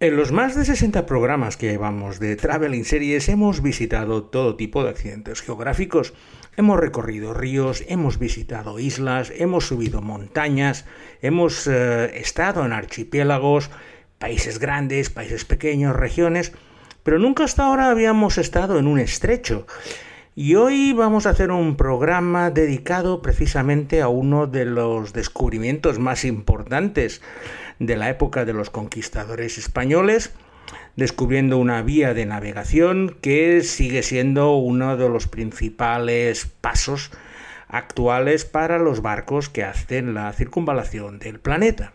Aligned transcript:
En 0.00 0.16
los 0.16 0.30
más 0.30 0.54
de 0.54 0.64
60 0.64 1.06
programas 1.06 1.56
que 1.56 1.70
llevamos 1.72 2.20
de 2.20 2.36
Traveling 2.36 2.84
Series 2.84 3.28
hemos 3.28 3.62
visitado 3.62 4.22
todo 4.22 4.54
tipo 4.54 4.84
de 4.84 4.90
accidentes 4.90 5.42
geográficos. 5.42 6.14
Hemos 6.56 6.78
recorrido 6.78 7.34
ríos, 7.34 7.82
hemos 7.88 8.20
visitado 8.20 8.78
islas, 8.78 9.32
hemos 9.34 9.66
subido 9.66 10.00
montañas, 10.00 10.84
hemos 11.20 11.66
eh, 11.66 12.16
estado 12.16 12.64
en 12.64 12.72
archipiélagos, 12.72 13.70
países 14.20 14.60
grandes, 14.60 15.10
países 15.10 15.44
pequeños, 15.44 15.96
regiones, 15.96 16.52
pero 17.02 17.18
nunca 17.18 17.42
hasta 17.42 17.64
ahora 17.64 17.90
habíamos 17.90 18.38
estado 18.38 18.78
en 18.78 18.86
un 18.86 19.00
estrecho. 19.00 19.66
Y 20.36 20.54
hoy 20.54 20.92
vamos 20.92 21.26
a 21.26 21.30
hacer 21.30 21.50
un 21.50 21.76
programa 21.76 22.52
dedicado 22.52 23.20
precisamente 23.20 24.00
a 24.00 24.06
uno 24.06 24.46
de 24.46 24.64
los 24.64 25.12
descubrimientos 25.12 25.98
más 25.98 26.24
importantes 26.24 27.20
de 27.78 27.96
la 27.96 28.10
época 28.10 28.44
de 28.44 28.52
los 28.52 28.70
conquistadores 28.70 29.58
españoles, 29.58 30.32
descubriendo 30.96 31.58
una 31.58 31.82
vía 31.82 32.14
de 32.14 32.26
navegación 32.26 33.16
que 33.20 33.62
sigue 33.62 34.02
siendo 34.02 34.56
uno 34.56 34.96
de 34.96 35.08
los 35.08 35.28
principales 35.28 36.46
pasos 36.60 37.10
actuales 37.68 38.44
para 38.44 38.78
los 38.78 39.02
barcos 39.02 39.48
que 39.48 39.64
hacen 39.64 40.14
la 40.14 40.32
circunvalación 40.32 41.18
del 41.18 41.38
planeta. 41.38 41.92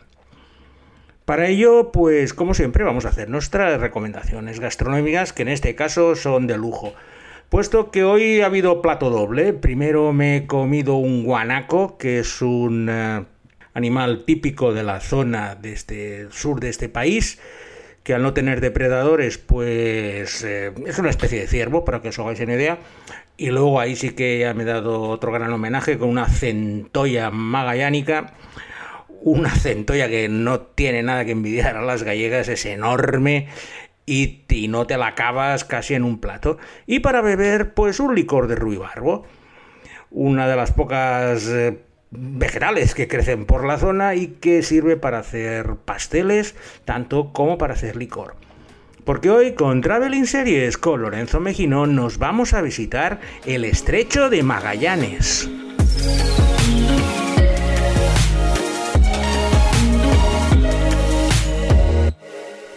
Para 1.25 1.47
ello, 1.47 1.91
pues 1.91 2.33
como 2.33 2.53
siempre, 2.53 2.83
vamos 2.83 3.05
a 3.05 3.09
hacer 3.09 3.29
nuestras 3.29 3.79
recomendaciones 3.79 4.59
gastronómicas, 4.59 5.31
que 5.31 5.43
en 5.43 5.47
este 5.47 5.73
caso 5.73 6.15
son 6.15 6.47
de 6.47 6.57
lujo. 6.57 6.93
Puesto 7.49 7.91
que 7.91 8.03
hoy 8.03 8.41
ha 8.41 8.47
habido 8.47 8.81
plato 8.81 9.09
doble, 9.09 9.53
primero 9.53 10.11
me 10.11 10.37
he 10.37 10.47
comido 10.47 10.95
un 10.95 11.23
guanaco, 11.23 11.97
que 11.97 12.19
es 12.19 12.41
un 12.41 12.89
eh, 12.89 13.23
animal 13.73 14.23
típico 14.25 14.73
de 14.73 14.83
la 14.83 14.99
zona 14.99 15.55
de 15.55 15.73
este 15.73 16.27
sur 16.31 16.59
de 16.59 16.69
este 16.69 16.89
país, 16.89 17.39
que 18.03 18.13
al 18.13 18.21
no 18.21 18.33
tener 18.33 18.61
depredadores, 18.61 19.37
pues 19.37 20.43
eh, 20.43 20.73
es 20.85 20.99
una 20.99 21.09
especie 21.09 21.39
de 21.39 21.47
ciervo, 21.47 21.85
para 21.85 22.01
que 22.01 22.09
os 22.09 22.19
hagáis 22.19 22.39
una 22.41 22.53
idea. 22.53 22.79
Y 23.37 23.49
luego 23.49 23.79
ahí 23.79 23.95
sí 23.95 24.11
que 24.11 24.39
ya 24.39 24.53
me 24.53 24.63
he 24.63 24.65
dado 24.65 25.01
otro 25.01 25.31
gran 25.31 25.51
homenaje 25.51 25.97
con 25.97 26.09
una 26.09 26.27
centolla 26.27 27.31
magallánica. 27.31 28.33
Una 29.21 29.49
centolla 29.49 30.09
que 30.09 30.27
no 30.27 30.61
tiene 30.61 31.01
nada 31.01 31.25
que 31.25 31.31
envidiar 31.31 31.77
a 31.77 31.81
las 31.81 32.03
gallegas, 32.03 32.49
es 32.49 32.65
enorme 32.65 33.47
y, 34.05 34.43
no 34.69 34.85
te 34.85 34.97
la 34.97 35.07
acabas 35.07 35.63
casi 35.63 35.93
en 35.93 36.03
un 36.03 36.19
plato. 36.19 36.57
Y 36.85 36.99
para 36.99 37.21
beber, 37.21 37.73
pues 37.73 37.99
un 37.99 38.15
licor 38.15 38.47
de 38.47 38.55
ruibarbo. 38.55 39.25
Una 40.11 40.47
de 40.47 40.55
las 40.55 40.71
pocas 40.71 41.47
eh, 41.47 41.79
vegetales 42.15 42.93
que 42.93 43.07
crecen 43.07 43.45
por 43.45 43.65
la 43.65 43.77
zona 43.77 44.15
y 44.15 44.27
que 44.27 44.61
sirve 44.61 44.97
para 44.97 45.19
hacer 45.19 45.75
pasteles, 45.85 46.55
tanto 46.85 47.33
como 47.33 47.57
para 47.57 47.73
hacer 47.73 47.95
licor. 47.95 48.35
Porque 49.03 49.29
hoy 49.29 49.53
con 49.53 49.81
Traveling 49.81 50.27
Series 50.27 50.77
con 50.77 51.01
Lorenzo 51.01 51.39
Mejino 51.39 51.87
nos 51.87 52.19
vamos 52.19 52.53
a 52.53 52.61
visitar 52.61 53.19
el 53.45 53.65
estrecho 53.65 54.29
de 54.29 54.43
Magallanes. 54.43 55.49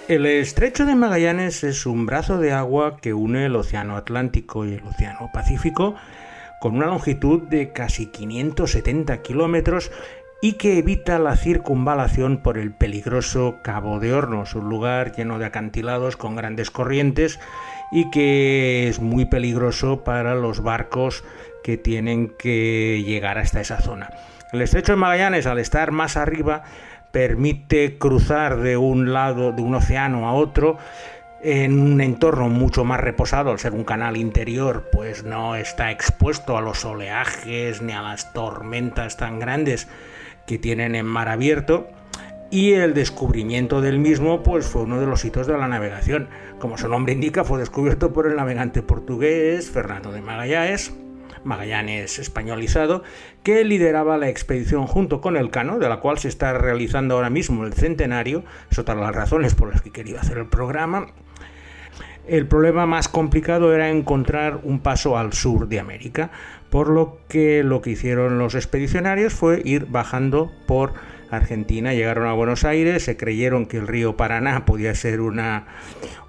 El 0.09 0.25
estrecho 0.27 0.87
de 0.87 0.95
Magallanes 0.95 1.65
es 1.65 1.85
un 1.85 2.07
brazo 2.07 2.39
de 2.39 2.53
agua 2.53 2.97
que 2.97 3.13
une 3.13 3.47
el 3.47 3.57
Océano 3.57 3.97
Atlántico 3.97 4.65
y 4.65 4.75
el 4.75 4.83
Océano 4.85 5.31
Pacífico 5.33 5.97
con 6.61 6.77
una 6.77 6.87
longitud 6.87 7.43
de 7.43 7.73
casi 7.73 8.07
570 8.07 9.23
kilómetros 9.23 9.91
y 10.43 10.55
que 10.55 10.79
evita 10.79 11.19
la 11.19 11.37
circunvalación 11.37 12.39
por 12.39 12.59
el 12.59 12.73
peligroso 12.73 13.59
Cabo 13.63 14.01
de 14.01 14.13
Hornos, 14.13 14.55
un 14.55 14.69
lugar 14.69 15.13
lleno 15.13 15.39
de 15.39 15.47
acantilados 15.47 16.17
con 16.17 16.37
grandes 16.37 16.71
corrientes 16.71 17.41
y 17.91 18.11
que 18.11 18.89
es 18.89 19.01
muy 19.01 19.25
peligroso 19.25 20.05
para 20.05 20.35
los 20.35 20.63
barcos 20.63 21.25
que 21.65 21.77
tienen 21.79 22.33
que 22.39 23.03
llegar 23.05 23.39
hasta 23.39 23.61
esa 23.61 23.81
zona. 23.81 24.11
El 24.53 24.63
estrecho 24.63 24.93
de 24.93 24.97
Magallanes, 24.97 25.47
al 25.47 25.59
estar 25.59 25.91
más 25.91 26.17
arriba, 26.17 26.63
permite 27.11 27.99
cruzar 27.99 28.59
de 28.59 28.77
un 28.77 29.13
lado 29.13 29.53
de 29.53 29.63
un 29.63 29.75
océano 29.75 30.29
a 30.29 30.35
otro 30.35 30.79
en 31.43 31.79
un 31.79 32.01
entorno 32.01 32.49
mucho 32.49 32.85
más 32.85 33.01
reposado, 33.01 33.51
al 33.51 33.59
ser 33.59 33.73
un 33.73 33.85
canal 33.85 34.17
interior, 34.17 34.89
pues 34.93 35.25
no 35.25 35.57
está 35.57 35.91
expuesto 35.91 36.57
a 36.57 36.61
los 36.61 36.85
oleajes 36.85 37.83
ni 37.83 37.93
a 37.93 38.03
las 38.03 38.33
tormentas 38.33 39.17
tan 39.17 39.39
grandes 39.39 39.89
que 40.47 40.59
tienen 40.59 40.95
en 40.95 41.07
mar 41.07 41.29
abierto. 41.29 41.89
Y 42.51 42.75
el 42.75 42.95
descubrimiento 42.95 43.81
del 43.81 43.99
mismo 43.99 44.43
pues 44.43 44.67
fue 44.67 44.83
uno 44.83 45.01
de 45.01 45.07
los 45.07 45.25
hitos 45.25 45.47
de 45.47 45.59
la 45.59 45.67
navegación. 45.67 46.29
Como 46.61 46.79
su 46.79 46.89
nombre 46.89 47.13
indica, 47.13 47.45
fue 47.45 47.59
descubierto 47.59 48.13
por 48.13 48.27
el 48.27 48.37
navegante 48.37 48.83
portugués 48.83 49.71
Fernando 49.71 50.13
de 50.13 50.21
Magallanes 50.21 50.93
Magallanes 51.47 52.19
españolizado, 52.19 53.03
que 53.43 53.65
lideraba 53.65 54.19
la 54.19 54.29
expedición 54.29 54.87
junto 54.87 55.21
con 55.21 55.37
el 55.37 55.51
Cano, 55.51 55.79
de 55.79 55.89
la 55.89 56.01
cual 56.01 56.19
se 56.19 56.29
está 56.29 56.53
realizando 56.53 57.15
ahora 57.15 57.31
mismo 57.31 57.65
el 57.65 57.73
centenario, 57.73 58.45
es 58.71 58.79
otra 58.79 58.95
de 58.95 59.01
las 59.01 59.15
razones 59.15 59.55
por 59.55 59.71
las 59.71 59.81
que 59.81 59.93
quería 59.93 60.21
hacer 60.21 60.39
el 60.39 60.49
programa. 60.49 61.07
El 62.27 62.47
problema 62.49 62.87
más 62.87 63.09
complicado 63.09 63.73
era 63.73 63.89
encontrar 63.89 64.59
un 64.65 64.81
paso 64.81 65.17
al 65.17 65.33
sur 65.33 65.69
de 65.69 65.79
América, 65.79 66.31
por 66.71 66.89
lo 66.89 67.19
que 67.29 67.63
lo 67.63 67.81
que 67.81 67.91
hicieron 67.91 68.39
los 68.39 68.57
expedicionarios 68.57 69.33
fue 69.33 69.63
ir 69.65 69.87
bajando 69.87 70.51
por 70.67 70.95
Argentina, 71.31 71.95
llegaron 71.95 72.27
a 72.27 72.33
Buenos 72.33 72.65
Aires, 72.65 73.05
se 73.05 73.17
creyeron 73.17 73.67
que 73.67 73.77
el 73.77 73.87
río 73.87 74.17
Paraná 74.17 74.65
podía 74.65 74.95
ser 74.95 75.21
una, 75.21 75.67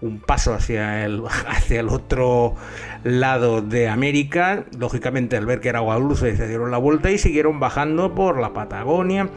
un 0.01 0.19
paso 0.19 0.53
hacia 0.53 1.03
el, 1.03 1.23
hacia 1.47 1.79
el 1.79 1.89
otro 1.89 2.55
lado 3.03 3.61
de 3.61 3.89
América. 3.89 4.65
Lógicamente, 4.77 5.35
al 5.35 5.45
ver 5.45 5.61
que 5.61 5.69
era 5.69 5.79
agua 5.79 5.95
dulce, 5.95 6.35
se 6.37 6.47
dieron 6.47 6.69
la 6.69 6.77
vuelta 6.77 7.09
y 7.09 7.17
siguieron 7.17 7.59
bajando 7.59 8.13
por 8.13 8.39
la 8.39 8.53
Patagonia 8.53 9.29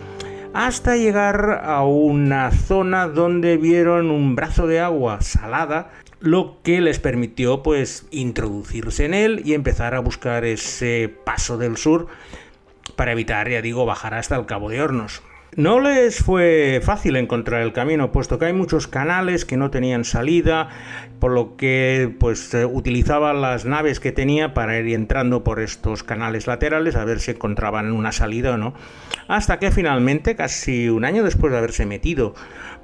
hasta 0.53 0.97
llegar 0.97 1.63
a 1.65 1.85
una 1.85 2.51
zona 2.51 3.07
donde 3.07 3.57
vieron 3.57 4.11
un 4.11 4.35
brazo 4.35 4.67
de 4.67 4.81
agua 4.81 5.21
salada 5.21 5.91
lo 6.21 6.59
que 6.63 6.81
les 6.81 6.99
permitió 6.99 7.63
pues 7.63 8.07
introducirse 8.11 9.05
en 9.07 9.15
él 9.15 9.43
y 9.45 9.55
empezar 9.55 9.95
a 9.95 10.01
buscar 10.01 10.45
ese 10.45 11.13
paso 11.25 11.59
del 11.59 11.77
sur 11.77 12.09
para 12.97 13.13
evitar, 13.13 13.49
ya 13.49 13.63
digo, 13.63 13.87
bajar 13.87 14.15
hasta 14.15 14.37
el 14.37 14.47
Cabo 14.47 14.69
de 14.69 14.83
Hornos. 14.83 15.23
No 15.57 15.81
les 15.81 16.23
fue 16.23 16.81
fácil 16.81 17.17
encontrar 17.17 17.63
el 17.63 17.73
camino, 17.73 18.13
puesto 18.13 18.39
que 18.39 18.45
hay 18.45 18.53
muchos 18.53 18.87
canales 18.87 19.45
que 19.45 19.57
no 19.57 19.71
tenían 19.71 20.05
salida, 20.05 20.69
por 21.19 21.33
lo 21.33 21.57
que 21.57 22.15
pues 22.21 22.55
utilizaban 22.71 23.41
las 23.41 23.65
naves 23.65 23.99
que 23.99 24.13
tenía 24.13 24.55
para 24.55 24.79
ir 24.79 24.95
entrando 24.95 25.43
por 25.43 25.59
estos 25.59 26.05
canales 26.05 26.47
laterales 26.47 26.95
a 26.95 27.05
ver 27.05 27.19
si 27.19 27.33
encontraban 27.33 27.91
una 27.91 28.13
salida 28.13 28.53
o 28.53 28.59
no. 28.59 28.75
Hasta 29.27 29.59
que 29.59 29.73
finalmente, 29.73 30.37
casi 30.37 30.89
un 30.89 31.05
año 31.05 31.25
después 31.25 31.51
de 31.51 31.59
haberse 31.59 31.85
metido 31.85 32.35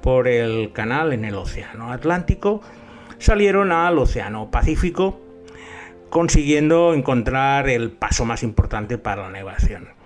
por 0.01 0.27
el 0.27 0.73
canal 0.73 1.13
en 1.13 1.25
el 1.25 1.37
Océano 1.37 1.93
Atlántico, 1.93 2.63
salieron 3.19 3.73
al 3.73 3.99
Océano 3.99 4.51
Pacífico, 4.51 5.21
consiguiendo 6.11 6.95
encontrar 6.95 7.69
el 7.69 7.91
paso 7.91 8.25
más 8.25 8.43
importante 8.43 8.99
para 8.99 9.23
la 9.23 9.31
navegación. 9.31 9.97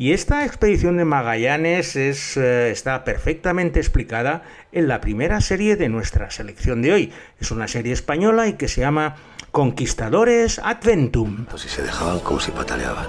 Y 0.00 0.12
esta 0.12 0.44
expedición 0.44 0.96
de 0.96 1.04
Magallanes 1.04 1.96
es, 1.96 2.36
eh, 2.36 2.70
está 2.70 3.02
perfectamente 3.02 3.80
explicada 3.80 4.44
en 4.70 4.86
la 4.86 5.00
primera 5.00 5.40
serie 5.40 5.74
de 5.74 5.88
nuestra 5.88 6.30
selección 6.30 6.82
de 6.82 6.92
hoy. 6.92 7.12
Es 7.40 7.50
una 7.50 7.66
serie 7.66 7.92
española 7.92 8.46
y 8.46 8.52
que 8.52 8.68
se 8.68 8.80
llama 8.80 9.16
Conquistadores 9.50 10.60
Adventum. 10.60 11.46
Pues 11.46 11.62
si 11.62 11.68
se 11.68 11.82
dejaban 11.82 12.20
como 12.20 12.38
si 12.38 12.52
pataleaban. 12.52 13.06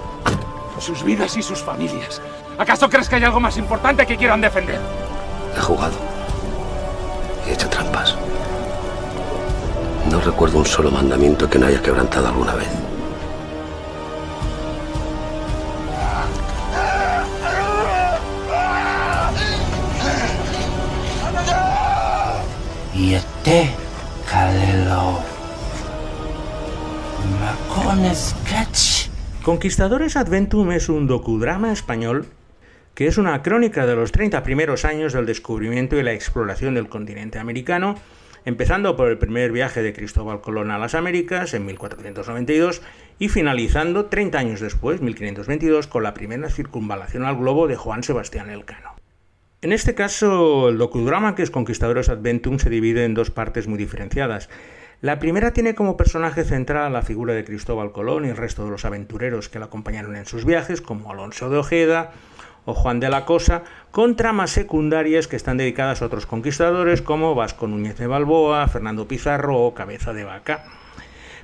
Sus 0.80 1.04
vidas 1.04 1.36
y 1.36 1.42
sus 1.42 1.62
familias. 1.62 2.20
¿Acaso 2.58 2.90
crees 2.90 3.08
que 3.08 3.16
hay 3.16 3.22
algo 3.22 3.38
más 3.38 3.56
importante 3.56 4.04
que 4.04 4.16
quieran 4.16 4.40
defender? 4.40 4.80
He 5.56 5.60
jugado. 5.60 6.09
No 10.10 10.20
recuerdo 10.20 10.58
un 10.58 10.66
solo 10.66 10.90
mandamiento 10.90 11.48
que 11.48 11.58
no 11.58 11.66
haya 11.66 11.80
quebrantado 11.80 12.28
alguna 12.28 12.54
vez. 12.56 12.68
Este 22.94 23.70
Sketch. 28.14 29.08
Conquistadores 29.42 30.16
Adventum 30.16 30.72
es 30.72 30.88
un 30.88 31.06
docudrama 31.06 31.72
español 31.72 32.26
que 32.94 33.06
es 33.06 33.16
una 33.16 33.42
crónica 33.42 33.86
de 33.86 33.96
los 33.96 34.12
30 34.12 34.42
primeros 34.42 34.84
años 34.84 35.12
del 35.12 35.26
descubrimiento 35.26 35.96
y 35.96 36.02
la 36.02 36.12
exploración 36.12 36.74
del 36.74 36.88
continente 36.88 37.38
americano, 37.38 37.94
empezando 38.44 38.96
por 38.96 39.08
el 39.08 39.18
primer 39.18 39.52
viaje 39.52 39.82
de 39.82 39.92
Cristóbal 39.92 40.40
Colón 40.40 40.70
a 40.70 40.78
las 40.78 40.94
Américas 40.94 41.54
en 41.54 41.66
1492 41.66 42.82
y 43.18 43.28
finalizando 43.28 44.06
30 44.06 44.38
años 44.38 44.60
después, 44.60 45.00
1522, 45.00 45.86
con 45.86 46.02
la 46.02 46.14
primera 46.14 46.48
circunvalación 46.50 47.24
al 47.24 47.36
globo 47.36 47.68
de 47.68 47.76
Juan 47.76 48.02
Sebastián 48.02 48.50
Elcano. 48.50 48.96
En 49.62 49.72
este 49.72 49.94
caso, 49.94 50.70
el 50.70 50.78
docudrama 50.78 51.34
que 51.34 51.42
es 51.42 51.50
Conquistadores 51.50 52.08
Adventum 52.08 52.58
se 52.58 52.70
divide 52.70 53.04
en 53.04 53.14
dos 53.14 53.30
partes 53.30 53.68
muy 53.68 53.76
diferenciadas. 53.78 54.48
La 55.02 55.18
primera 55.18 55.52
tiene 55.52 55.74
como 55.74 55.96
personaje 55.96 56.44
central 56.44 56.92
la 56.92 57.02
figura 57.02 57.34
de 57.34 57.44
Cristóbal 57.44 57.92
Colón 57.92 58.24
y 58.24 58.28
el 58.28 58.36
resto 58.36 58.64
de 58.64 58.70
los 58.70 58.84
aventureros 58.84 59.48
que 59.48 59.58
le 59.58 59.66
acompañaron 59.66 60.16
en 60.16 60.26
sus 60.26 60.44
viajes, 60.44 60.80
como 60.80 61.10
Alonso 61.10 61.50
de 61.50 61.58
Ojeda 61.58 62.12
Juan 62.74 63.00
de 63.00 63.08
la 63.08 63.24
Cosa, 63.24 63.62
con 63.90 64.16
tramas 64.16 64.50
secundarias 64.50 65.28
que 65.28 65.36
están 65.36 65.56
dedicadas 65.56 66.02
a 66.02 66.06
otros 66.06 66.26
conquistadores 66.26 67.02
como 67.02 67.34
Vasco 67.34 67.66
Núñez 67.66 67.96
de 67.98 68.06
Balboa, 68.06 68.68
Fernando 68.68 69.08
Pizarro 69.08 69.58
o 69.58 69.74
Cabeza 69.74 70.12
de 70.12 70.24
Vaca. 70.24 70.64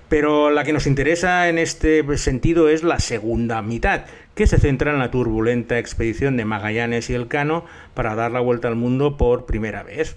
Pero 0.08 0.50
la 0.50 0.62
que 0.62 0.72
nos 0.72 0.86
interesa 0.86 1.48
en 1.48 1.58
este 1.58 2.04
sentido 2.16 2.68
es 2.68 2.84
la 2.84 3.00
segunda 3.00 3.60
mitad, 3.62 4.04
que 4.34 4.46
se 4.46 4.58
centra 4.58 4.92
en 4.92 5.00
la 5.00 5.10
turbulenta 5.10 5.78
expedición 5.78 6.36
de 6.36 6.44
Magallanes 6.44 7.10
y 7.10 7.14
Elcano 7.14 7.64
para 7.94 8.14
dar 8.14 8.30
la 8.30 8.40
vuelta 8.40 8.68
al 8.68 8.76
mundo 8.76 9.16
por 9.16 9.46
primera 9.46 9.82
vez. 9.82 10.16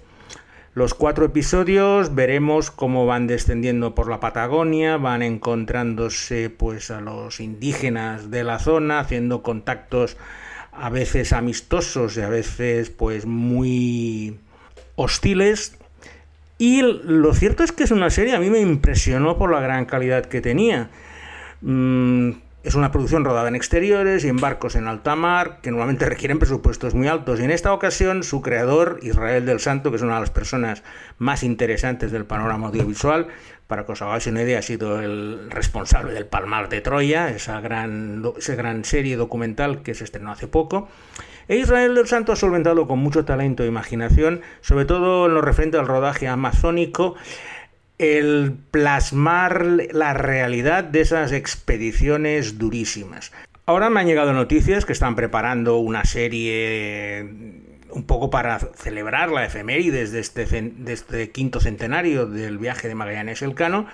Los 0.72 0.94
cuatro 0.94 1.24
episodios 1.24 2.14
veremos 2.14 2.70
cómo 2.70 3.04
van 3.04 3.26
descendiendo 3.26 3.96
por 3.96 4.08
la 4.08 4.20
Patagonia, 4.20 4.98
van 4.98 5.22
encontrándose 5.22 6.48
pues 6.48 6.92
a 6.92 7.00
los 7.00 7.40
indígenas 7.40 8.30
de 8.30 8.44
la 8.44 8.60
zona, 8.60 9.00
haciendo 9.00 9.42
contactos 9.42 10.16
a 10.80 10.88
veces 10.90 11.32
amistosos 11.32 12.16
y 12.16 12.22
a 12.22 12.28
veces 12.28 12.90
pues 12.90 13.26
muy 13.26 14.38
hostiles. 14.96 15.76
Y 16.58 16.82
lo 16.82 17.32
cierto 17.34 17.62
es 17.62 17.72
que 17.72 17.84
es 17.84 17.90
una 17.90 18.10
serie, 18.10 18.34
a 18.34 18.40
mí 18.40 18.50
me 18.50 18.60
impresionó 18.60 19.38
por 19.38 19.50
la 19.50 19.60
gran 19.60 19.86
calidad 19.86 20.26
que 20.26 20.40
tenía. 20.40 20.90
Mm, 21.62 22.32
es 22.62 22.74
una 22.74 22.92
producción 22.92 23.24
rodada 23.24 23.48
en 23.48 23.56
exteriores 23.56 24.24
y 24.24 24.28
en 24.28 24.36
barcos 24.36 24.74
en 24.74 24.86
alta 24.86 25.16
mar, 25.16 25.60
que 25.62 25.70
normalmente 25.70 26.04
requieren 26.08 26.38
presupuestos 26.38 26.94
muy 26.94 27.08
altos. 27.08 27.40
Y 27.40 27.44
en 27.44 27.50
esta 27.50 27.72
ocasión, 27.72 28.22
su 28.22 28.42
creador, 28.42 28.98
Israel 29.02 29.46
del 29.46 29.60
Santo, 29.60 29.90
que 29.90 29.96
es 29.96 30.02
una 30.02 30.14
de 30.14 30.20
las 30.20 30.30
personas 30.30 30.82
más 31.18 31.42
interesantes 31.42 32.12
del 32.12 32.26
panorama 32.26 32.68
audiovisual, 32.68 33.28
para 33.66 33.86
que 33.86 33.92
os 33.92 34.02
hagáis 34.02 34.26
una 34.26 34.42
idea, 34.42 34.58
ha 34.58 34.62
sido 34.62 35.00
el 35.00 35.48
responsable 35.50 36.12
del 36.12 36.26
Palmar 36.26 36.68
de 36.68 36.80
Troya, 36.80 37.30
esa 37.30 37.60
gran, 37.60 38.22
esa 38.36 38.56
gran 38.56 38.84
serie 38.84 39.16
documental 39.16 39.82
que 39.82 39.94
se 39.94 40.04
estrenó 40.04 40.32
hace 40.32 40.48
poco. 40.48 40.88
E 41.46 41.56
Israel 41.56 41.94
del 41.94 42.06
Santo 42.06 42.32
ha 42.32 42.36
solventado 42.36 42.86
con 42.86 42.98
mucho 42.98 43.24
talento 43.24 43.64
e 43.64 43.66
imaginación, 43.66 44.42
sobre 44.60 44.84
todo 44.84 45.26
en 45.26 45.34
lo 45.34 45.40
referente 45.40 45.78
al 45.78 45.86
rodaje 45.86 46.28
amazónico, 46.28 47.14
el 48.00 48.56
plasmar 48.70 49.66
la 49.92 50.14
realidad 50.14 50.84
de 50.84 51.02
esas 51.02 51.32
expediciones 51.32 52.56
durísimas. 52.56 53.30
Ahora 53.66 53.90
me 53.90 54.00
han 54.00 54.06
llegado 54.06 54.32
noticias 54.32 54.86
que 54.86 54.94
están 54.94 55.14
preparando 55.14 55.76
una 55.76 56.06
serie 56.06 57.20
un 57.90 58.04
poco 58.06 58.30
para 58.30 58.58
celebrar 58.58 59.30
la 59.30 59.44
efemérides 59.44 60.12
de 60.12 60.20
este, 60.20 60.48
este 60.86 61.30
quinto 61.30 61.60
centenario 61.60 62.24
del 62.24 62.56
viaje 62.56 62.88
de 62.88 62.94
Magallanes 62.94 63.42
Elcano, 63.42 63.86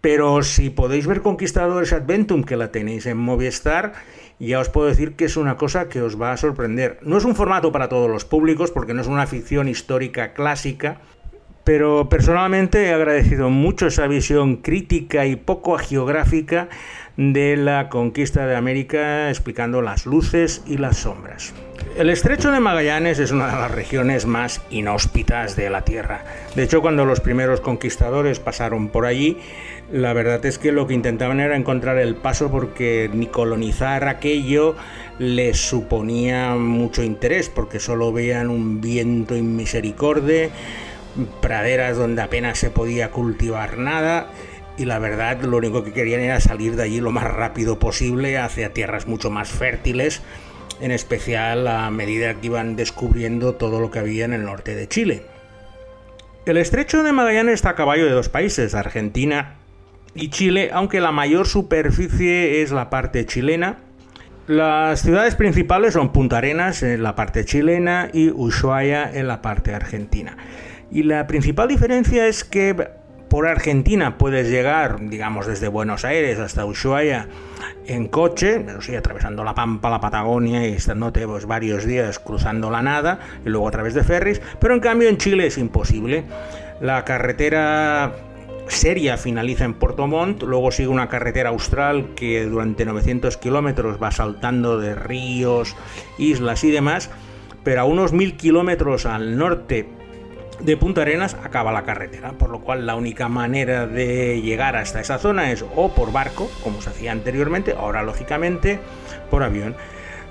pero 0.00 0.42
si 0.42 0.70
podéis 0.70 1.06
ver 1.06 1.20
Conquistadores 1.20 1.92
Adventum, 1.92 2.44
que 2.44 2.56
la 2.56 2.72
tenéis 2.72 3.04
en 3.04 3.18
Movistar, 3.18 3.92
ya 4.38 4.58
os 4.58 4.70
puedo 4.70 4.88
decir 4.88 5.16
que 5.16 5.26
es 5.26 5.36
una 5.36 5.58
cosa 5.58 5.90
que 5.90 6.00
os 6.00 6.20
va 6.20 6.32
a 6.32 6.38
sorprender. 6.38 6.98
No 7.02 7.18
es 7.18 7.24
un 7.24 7.36
formato 7.36 7.72
para 7.72 7.90
todos 7.90 8.10
los 8.10 8.24
públicos, 8.24 8.70
porque 8.70 8.94
no 8.94 9.02
es 9.02 9.06
una 9.06 9.26
ficción 9.26 9.68
histórica 9.68 10.32
clásica, 10.32 11.00
pero 11.64 12.08
personalmente 12.08 12.84
he 12.84 12.92
agradecido 12.92 13.50
mucho 13.50 13.86
esa 13.86 14.06
visión 14.06 14.56
crítica 14.56 15.26
y 15.26 15.36
poco 15.36 15.78
geográfica 15.78 16.68
de 17.16 17.56
la 17.56 17.88
conquista 17.88 18.46
de 18.46 18.56
América 18.56 19.30
explicando 19.30 19.80
las 19.82 20.04
luces 20.04 20.62
y 20.66 20.76
las 20.76 20.98
sombras. 20.98 21.54
El 21.96 22.10
estrecho 22.10 22.50
de 22.50 22.58
Magallanes 22.58 23.20
es 23.20 23.30
una 23.30 23.46
de 23.46 23.52
las 23.52 23.70
regiones 23.70 24.26
más 24.26 24.60
inhóspitas 24.70 25.54
de 25.54 25.70
la 25.70 25.82
Tierra. 25.82 26.24
De 26.56 26.64
hecho, 26.64 26.80
cuando 26.82 27.04
los 27.04 27.20
primeros 27.20 27.60
conquistadores 27.60 28.40
pasaron 28.40 28.88
por 28.88 29.06
allí, 29.06 29.38
la 29.92 30.12
verdad 30.12 30.44
es 30.44 30.58
que 30.58 30.72
lo 30.72 30.88
que 30.88 30.94
intentaban 30.94 31.38
era 31.38 31.56
encontrar 31.56 31.98
el 31.98 32.16
paso 32.16 32.50
porque 32.50 33.08
ni 33.12 33.26
colonizar 33.26 34.08
aquello 34.08 34.74
les 35.20 35.56
suponía 35.56 36.56
mucho 36.56 37.04
interés, 37.04 37.48
porque 37.48 37.78
solo 37.78 38.12
veían 38.12 38.50
un 38.50 38.80
viento 38.80 39.36
inmisericorde, 39.36 40.50
praderas 41.40 41.96
donde 41.96 42.22
apenas 42.22 42.58
se 42.58 42.70
podía 42.70 43.10
cultivar 43.10 43.78
nada 43.78 44.30
y 44.76 44.84
la 44.84 44.98
verdad 44.98 45.40
lo 45.42 45.56
único 45.56 45.84
que 45.84 45.92
querían 45.92 46.20
era 46.20 46.40
salir 46.40 46.76
de 46.76 46.82
allí 46.82 47.00
lo 47.00 47.12
más 47.12 47.24
rápido 47.24 47.78
posible 47.78 48.38
hacia 48.38 48.72
tierras 48.72 49.06
mucho 49.06 49.30
más 49.30 49.48
fértiles, 49.48 50.22
en 50.80 50.90
especial 50.90 51.68
a 51.68 51.90
medida 51.90 52.34
que 52.34 52.46
iban 52.46 52.76
descubriendo 52.76 53.54
todo 53.54 53.80
lo 53.80 53.90
que 53.90 54.00
había 54.00 54.24
en 54.24 54.32
el 54.32 54.44
norte 54.44 54.74
de 54.74 54.88
Chile. 54.88 55.22
El 56.46 56.56
estrecho 56.56 57.02
de 57.02 57.12
Magallanes 57.12 57.54
está 57.54 57.70
a 57.70 57.74
caballo 57.74 58.04
de 58.04 58.10
dos 58.10 58.28
países, 58.28 58.74
Argentina 58.74 59.54
y 60.14 60.28
Chile, 60.28 60.70
aunque 60.72 61.00
la 61.00 61.12
mayor 61.12 61.46
superficie 61.46 62.62
es 62.62 62.70
la 62.70 62.90
parte 62.90 63.24
chilena. 63.26 63.78
Las 64.46 65.00
ciudades 65.00 65.36
principales 65.36 65.94
son 65.94 66.12
Punta 66.12 66.38
Arenas 66.38 66.82
en 66.82 67.02
la 67.02 67.14
parte 67.14 67.46
chilena 67.46 68.10
y 68.12 68.28
Ushuaia 68.28 69.10
en 69.10 69.26
la 69.26 69.40
parte 69.40 69.74
argentina. 69.74 70.36
Y 70.94 71.02
la 71.02 71.26
principal 71.26 71.66
diferencia 71.66 72.28
es 72.28 72.44
que 72.44 72.88
por 73.28 73.48
Argentina 73.48 74.16
puedes 74.16 74.48
llegar, 74.48 75.00
digamos, 75.08 75.44
desde 75.44 75.66
Buenos 75.66 76.04
Aires 76.04 76.38
hasta 76.38 76.64
Ushuaia 76.64 77.26
en 77.88 78.06
coche, 78.06 78.60
pero 78.64 78.80
sí, 78.80 78.94
atravesando 78.94 79.42
la 79.42 79.56
Pampa, 79.56 79.90
la 79.90 80.00
Patagonia 80.00 80.68
y 80.68 80.74
estándote 80.74 81.26
pues, 81.26 81.46
varios 81.46 81.84
días 81.84 82.20
cruzando 82.20 82.70
la 82.70 82.80
nada 82.80 83.18
y 83.44 83.48
luego 83.48 83.66
a 83.66 83.72
través 83.72 83.94
de 83.94 84.04
ferries, 84.04 84.40
pero 84.60 84.72
en 84.72 84.78
cambio 84.78 85.08
en 85.08 85.16
Chile 85.16 85.48
es 85.48 85.58
imposible. 85.58 86.22
La 86.80 87.04
carretera 87.04 88.12
seria 88.68 89.16
finaliza 89.16 89.64
en 89.64 89.74
Puerto 89.74 90.06
Montt, 90.06 90.44
luego 90.44 90.70
sigue 90.70 90.90
una 90.90 91.08
carretera 91.08 91.50
austral 91.50 92.14
que 92.14 92.44
durante 92.44 92.84
900 92.84 93.36
kilómetros 93.38 94.00
va 94.00 94.12
saltando 94.12 94.78
de 94.78 94.94
ríos, 94.94 95.74
islas 96.18 96.62
y 96.62 96.70
demás, 96.70 97.10
pero 97.64 97.80
a 97.80 97.84
unos 97.84 98.12
mil 98.12 98.36
kilómetros 98.36 99.06
al 99.06 99.36
norte 99.36 99.88
de 100.64 100.78
Punta 100.78 101.02
Arenas 101.02 101.36
acaba 101.42 101.72
la 101.72 101.82
carretera, 101.82 102.32
por 102.32 102.48
lo 102.48 102.60
cual 102.60 102.86
la 102.86 102.94
única 102.94 103.28
manera 103.28 103.86
de 103.86 104.40
llegar 104.40 104.76
hasta 104.76 105.00
esa 105.00 105.18
zona 105.18 105.52
es 105.52 105.64
o 105.76 105.94
por 105.94 106.10
barco, 106.10 106.50
como 106.62 106.80
se 106.80 106.90
hacía 106.90 107.12
anteriormente, 107.12 107.74
ahora 107.78 108.02
lógicamente 108.02 108.80
por 109.30 109.42
avión. 109.42 109.76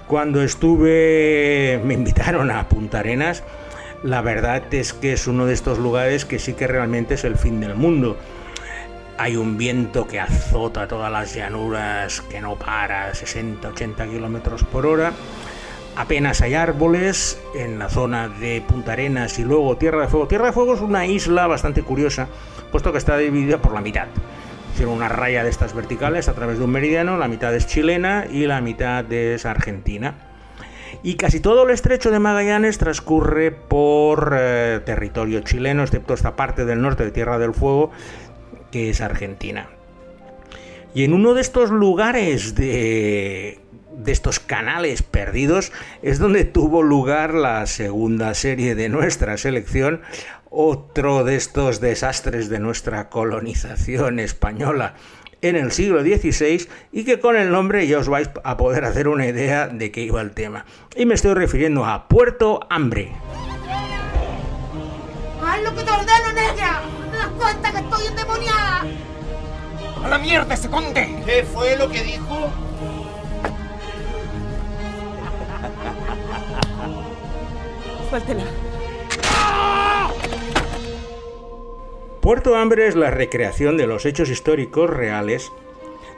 Cuando 0.07 0.41
estuve, 0.41 1.79
me 1.83 1.93
invitaron 1.93 2.49
a 2.49 2.67
Punta 2.67 2.99
Arenas, 2.99 3.43
la 4.01 4.21
verdad 4.21 4.63
es 4.73 4.93
que 4.93 5.13
es 5.13 5.27
uno 5.27 5.45
de 5.45 5.53
estos 5.53 5.77
lugares 5.77 6.25
que 6.25 6.39
sí 6.39 6.53
que 6.53 6.67
realmente 6.67 7.13
es 7.13 7.23
el 7.23 7.35
fin 7.35 7.59
del 7.61 7.75
mundo. 7.75 8.17
Hay 9.19 9.35
un 9.35 9.57
viento 9.57 10.07
que 10.07 10.19
azota 10.19 10.87
todas 10.87 11.11
las 11.11 11.35
llanuras, 11.35 12.21
que 12.21 12.41
no 12.41 12.55
para, 12.55 13.13
60-80 13.13 14.09
kilómetros 14.09 14.63
por 14.63 14.87
hora 14.87 15.13
apenas 15.95 16.41
hay 16.41 16.53
árboles 16.55 17.41
en 17.55 17.79
la 17.79 17.89
zona 17.89 18.29
de 18.29 18.61
Punta 18.61 18.93
Arenas 18.93 19.39
y 19.39 19.43
luego 19.43 19.77
Tierra 19.77 20.01
de 20.01 20.07
Fuego. 20.07 20.27
Tierra 20.27 20.47
de 20.47 20.53
Fuego 20.53 20.73
es 20.73 20.81
una 20.81 21.05
isla 21.05 21.47
bastante 21.47 21.83
curiosa, 21.83 22.27
puesto 22.71 22.91
que 22.91 22.97
está 22.97 23.17
dividida 23.17 23.61
por 23.61 23.73
la 23.73 23.81
mitad. 23.81 24.07
Hicieron 24.73 24.95
una 24.95 25.09
raya 25.09 25.43
de 25.43 25.49
estas 25.49 25.73
verticales 25.75 26.27
a 26.27 26.33
través 26.33 26.57
de 26.57 26.65
un 26.65 26.71
meridiano, 26.71 27.17
la 27.17 27.27
mitad 27.27 27.53
es 27.53 27.67
chilena 27.67 28.25
y 28.29 28.47
la 28.47 28.59
mitad 28.61 29.11
es 29.11 29.45
argentina. 29.45 30.15
Y 31.03 31.15
casi 31.15 31.39
todo 31.39 31.63
el 31.63 31.71
estrecho 31.71 32.11
de 32.11 32.19
Magallanes 32.19 32.77
transcurre 32.77 33.51
por 33.51 34.35
eh, 34.37 34.79
territorio 34.85 35.41
chileno, 35.41 35.83
excepto 35.83 36.13
esta 36.13 36.35
parte 36.35 36.65
del 36.65 36.81
norte 36.81 37.03
de 37.03 37.11
Tierra 37.11 37.37
del 37.39 37.53
Fuego, 37.53 37.91
que 38.71 38.89
es 38.89 39.01
Argentina. 39.01 39.67
Y 40.95 41.03
en 41.03 41.13
uno 41.13 41.33
de 41.33 41.41
estos 41.41 41.71
lugares 41.71 42.55
de 42.55 43.62
de 43.95 44.11
estos 44.11 44.39
canales 44.39 45.03
perdidos 45.03 45.71
es 46.01 46.19
donde 46.19 46.45
tuvo 46.45 46.81
lugar 46.83 47.33
la 47.33 47.65
segunda 47.67 48.33
serie 48.33 48.75
de 48.75 48.89
nuestra 48.89 49.37
selección, 49.37 50.01
otro 50.49 51.23
de 51.23 51.35
estos 51.35 51.79
desastres 51.79 52.49
de 52.49 52.59
nuestra 52.59 53.09
colonización 53.09 54.19
española 54.19 54.95
en 55.41 55.55
el 55.57 55.71
siglo 55.71 56.01
XVI 56.01 56.67
y 56.91 57.03
que 57.03 57.19
con 57.19 57.35
el 57.35 57.51
nombre 57.51 57.85
ya 57.85 57.99
os 57.99 58.07
vais 58.07 58.29
a 58.43 58.57
poder 58.57 58.85
hacer 58.85 59.07
una 59.07 59.27
idea 59.27 59.67
de 59.67 59.91
qué 59.91 60.01
iba 60.01 60.21
el 60.21 60.31
tema. 60.31 60.65
Y 60.95 61.05
me 61.05 61.15
estoy 61.15 61.33
refiriendo 61.33 61.85
a 61.85 62.07
Puerto 62.07 62.61
Hambre. 62.69 63.11
¡Haz 65.45 65.61
lo 65.61 65.75
que 65.75 65.83
te 65.83 65.91
ordeno, 65.91 66.33
negra! 66.33 66.81
¿Te 67.11 67.17
das 67.17 67.27
cuenta 67.37 67.71
que 67.71 67.77
estoy 67.79 68.07
endemoniada? 68.07 68.85
¡A 70.03 70.07
la 70.07 70.17
mierda 70.17 70.53
ese 70.53 70.69
conde! 70.69 71.21
¿Qué 71.25 71.43
fue 71.43 71.77
lo 71.77 71.89
que 71.89 72.03
dijo? 72.03 72.49
Puerto 82.21 82.55
Hambre 82.55 82.87
es 82.87 82.95
la 82.95 83.11
recreación 83.11 83.75
de 83.75 83.87
los 83.87 84.05
hechos 84.05 84.29
históricos 84.29 84.89
reales 84.89 85.51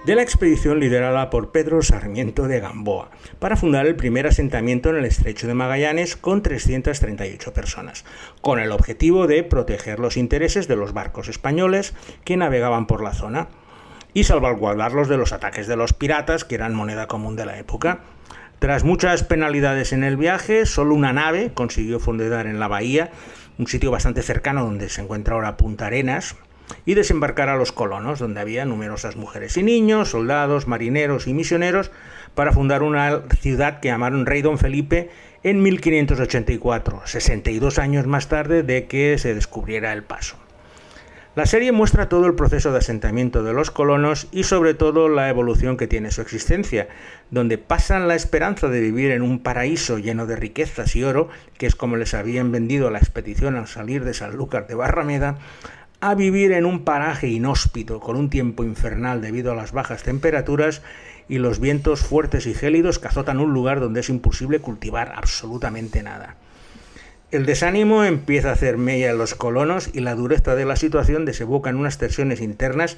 de 0.06 0.14
la 0.14 0.22
expedición 0.22 0.80
liderada 0.80 1.32
por 1.32 1.52
Pedro 1.52 1.82
Sarmiento 1.82 2.48
de 2.48 2.60
Gamboa 2.60 3.10
para 3.40 3.56
fundar 3.56 3.88
el 3.88 3.96
primer 3.96 4.28
asentamiento 4.28 4.90
en 4.90 4.98
el 4.98 5.06
estrecho 5.06 5.48
de 5.48 5.56
Magallanes 5.56 6.16
con 6.16 6.44
338 6.44 7.54
personas, 7.54 8.06
con 8.42 8.60
el 8.60 8.72
objetivo 8.72 9.26
de 9.26 9.44
proteger 9.44 10.00
los 10.00 10.16
intereses 10.16 10.68
de 10.68 10.76
los 10.76 10.94
barcos 10.94 11.28
españoles 11.28 11.96
que 12.24 12.38
navegaban 12.38 12.86
por 12.86 13.02
la 13.02 13.14
zona 13.14 13.48
y 14.14 14.26
salvaguardarlos 14.26 15.10
de 15.10 15.18
los 15.18 15.34
ataques 15.34 15.66
de 15.66 15.76
los 15.76 15.94
piratas, 15.94 16.46
que 16.46 16.56
eran 16.56 16.76
moneda 16.76 17.08
común 17.08 17.36
de 17.36 17.48
la 17.48 17.58
época. 17.58 18.02
Tras 18.66 18.84
muchas 18.84 19.22
penalidades 19.24 19.94
en 19.94 20.04
el 20.04 20.18
viaje, 20.18 20.66
solo 20.66 20.96
una 20.96 21.14
nave 21.14 21.52
consiguió 21.54 22.00
fondear 22.00 22.48
en 22.48 22.60
la 22.60 22.68
bahía, 22.68 23.12
un 23.60 23.68
sitio 23.68 23.92
bastante 23.92 24.24
cercano 24.24 24.66
donde 24.66 24.90
se 24.90 25.02
encuentra 25.02 25.36
ahora 25.36 25.56
Punta 25.56 25.86
Arenas, 25.86 26.36
y 26.84 26.96
desembarcar 26.96 27.48
a 27.50 27.58
los 27.58 27.72
colonos, 27.72 28.18
donde 28.18 28.42
había 28.42 28.66
numerosas 28.66 29.18
mujeres 29.18 29.56
y 29.58 29.62
niños, 29.62 30.10
soldados, 30.10 30.68
marineros 30.68 31.28
y 31.28 31.36
misioneros, 31.36 31.92
para 32.34 32.54
fundar 32.54 32.82
una 32.82 33.22
ciudad 33.40 33.82
que 33.82 33.90
llamaron 33.90 34.26
Rey 34.26 34.42
Don 34.42 34.58
Felipe 34.58 35.12
en 35.44 35.62
1584, 35.62 37.04
62 37.06 37.78
años 37.78 38.08
más 38.08 38.30
tarde 38.30 38.64
de 38.64 38.88
que 38.88 39.20
se 39.20 39.36
descubriera 39.36 39.94
el 39.94 40.02
paso. 40.02 40.38
La 41.36 41.46
serie 41.46 41.74
muestra 41.74 42.08
todo 42.08 42.28
el 42.28 42.36
proceso 42.36 42.72
de 42.72 42.78
asentamiento 42.78 43.44
de 43.44 43.52
los 43.52 43.70
colonos 43.70 44.30
y 44.32 44.44
sobre 44.44 44.74
todo 44.74 45.10
la 45.10 45.28
evolución 45.28 45.76
que 45.76 45.86
tiene 45.86 46.10
su 46.12 46.22
existencia, 46.22 46.88
donde 47.30 47.58
pasan 47.58 48.08
la 48.08 48.16
esperanza 48.16 48.70
de 48.70 48.80
vivir 48.80 49.12
en 49.12 49.22
un 49.22 49.40
paraíso 49.40 49.98
lleno 49.98 50.28
de 50.28 50.38
riquezas 50.38 50.96
y 50.96 51.04
oro, 51.04 51.28
que 51.58 51.66
es 51.66 51.76
como 51.76 51.98
les 51.98 52.14
habían 52.14 52.54
vendido 52.54 52.90
la 52.90 53.00
expedición 53.00 53.58
al 53.58 53.68
salir 53.68 54.06
de 54.06 54.14
Sanlúcar 54.14 54.66
de 54.68 54.76
Barrameda, 54.76 55.38
a 56.00 56.16
vivir 56.16 56.54
en 56.54 56.66
un 56.66 56.86
paraje 56.86 57.28
inhóspito 57.28 58.00
con 58.00 58.16
un 58.16 58.30
tiempo 58.30 58.64
infernal 58.64 59.22
debido 59.22 59.52
a 59.52 59.56
las 59.56 59.74
bajas 59.74 60.04
temperaturas 60.04 60.84
y 61.28 61.40
los 61.40 61.60
vientos 61.60 62.00
fuertes 62.00 62.46
y 62.46 62.54
gélidos 62.54 62.98
que 62.98 63.10
azotan 63.10 63.42
un 63.42 63.54
lugar 63.54 63.82
donde 63.82 64.00
es 64.00 64.10
imposible 64.10 64.60
cultivar 64.60 65.12
absolutamente 65.14 66.02
nada. 66.02 66.38
El 67.36 67.46
desánimo 67.46 68.06
empieza 68.06 68.48
a 68.48 68.54
hacer 68.54 68.78
mella 68.78 69.12
en 69.12 69.18
los 69.18 69.36
colonos 69.36 69.90
y 69.92 70.00
la 70.00 70.16
dureza 70.16 70.56
de 70.56 70.64
la 70.64 70.78
situación 70.78 71.26
desemboca 71.26 71.70
en 71.70 71.76
unas 71.76 71.98
tensiones 71.98 72.40
internas 72.40 72.98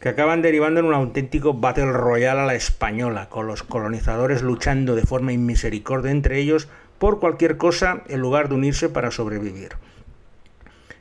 que 0.00 0.08
acaban 0.08 0.42
derivando 0.42 0.80
en 0.80 0.86
un 0.86 0.94
auténtico 0.94 1.54
battle 1.54 1.92
royal 1.92 2.40
a 2.40 2.46
la 2.46 2.56
española, 2.56 3.28
con 3.28 3.46
los 3.46 3.62
colonizadores 3.62 4.42
luchando 4.42 4.96
de 4.96 5.02
forma 5.02 5.32
inmisericordia 5.32 6.10
entre 6.10 6.40
ellos 6.40 6.66
por 6.98 7.20
cualquier 7.20 7.58
cosa 7.58 8.02
en 8.08 8.18
lugar 8.18 8.48
de 8.48 8.56
unirse 8.56 8.88
para 8.88 9.12
sobrevivir. 9.12 9.76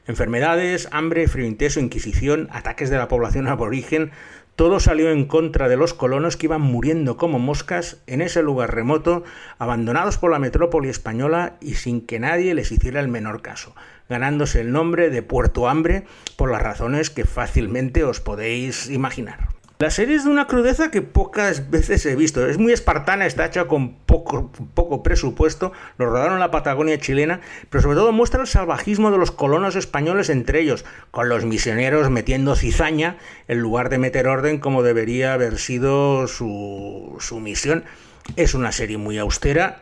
Enfermedades, 0.05 0.87
hambre, 0.91 1.27
frío 1.27 1.47
intenso, 1.47 1.79
inquisición, 1.79 2.49
ataques 2.51 2.91
de 2.91 2.99
la 2.99 3.07
población 3.07 3.47
aborigen, 3.47 4.11
todo 4.55 4.79
salió 4.79 5.11
en 5.11 5.25
contra 5.25 5.67
de 5.67 5.77
los 5.77 5.93
colonos 5.93 6.37
que 6.37 6.45
iban 6.45 6.61
muriendo 6.61 7.17
como 7.17 7.39
moscas 7.39 7.97
en 8.07 8.21
ese 8.21 8.41
lugar 8.41 8.73
remoto, 8.73 9.23
abandonados 9.57 10.17
por 10.17 10.31
la 10.31 10.39
metrópoli 10.39 10.89
española 10.89 11.57
y 11.59 11.75
sin 11.75 12.01
que 12.01 12.19
nadie 12.19 12.53
les 12.53 12.71
hiciera 12.71 13.01
el 13.01 13.07
menor 13.07 13.41
caso, 13.41 13.75
ganándose 14.09 14.61
el 14.61 14.71
nombre 14.71 15.09
de 15.09 15.21
Puerto 15.23 15.67
Hambre 15.67 16.05
por 16.37 16.51
las 16.51 16.61
razones 16.61 17.09
que 17.09 17.25
fácilmente 17.25 18.03
os 18.03 18.21
podéis 18.21 18.89
imaginar. 18.89 19.54
La 19.77 19.91
serie 19.91 20.15
es 20.15 20.23
de 20.23 20.29
una 20.29 20.47
crudeza 20.47 20.89
que 20.89 21.01
pocas 21.01 21.69
veces 21.69 22.05
he 22.05 22.15
visto. 22.15 22.47
Es 22.47 22.57
muy 22.57 22.71
espartana, 22.71 23.25
está 23.25 23.45
hecha 23.45 23.65
con 23.65 23.95
poco, 23.95 25.03
presupuesto. 25.03 25.73
Lo 25.97 26.05
rodaron 26.05 26.35
en 26.35 26.39
la 26.39 26.49
Patagonia 26.49 26.97
chilena, 26.97 27.41
pero 27.69 27.81
sobre 27.81 27.97
todo 27.97 28.13
muestra 28.13 28.39
el 28.39 28.47
salvajismo 28.47 29.11
de 29.11 29.17
los 29.17 29.31
colonos 29.31 29.75
españoles 29.75 30.29
entre 30.29 30.61
ellos, 30.61 30.85
con 31.11 31.27
los 31.27 31.43
misioneros 31.43 32.09
metiendo 32.09 32.55
cizaña 32.55 33.17
en 33.49 33.59
lugar 33.59 33.89
de 33.89 33.97
meter 33.97 34.29
orden 34.29 34.59
como 34.59 34.81
debería 34.81 35.33
haber 35.33 35.57
sido 35.57 36.27
su, 36.27 37.17
su 37.19 37.41
misión. 37.41 37.83
Es 38.37 38.53
una 38.53 38.71
serie 38.71 38.97
muy 38.97 39.17
austera, 39.17 39.81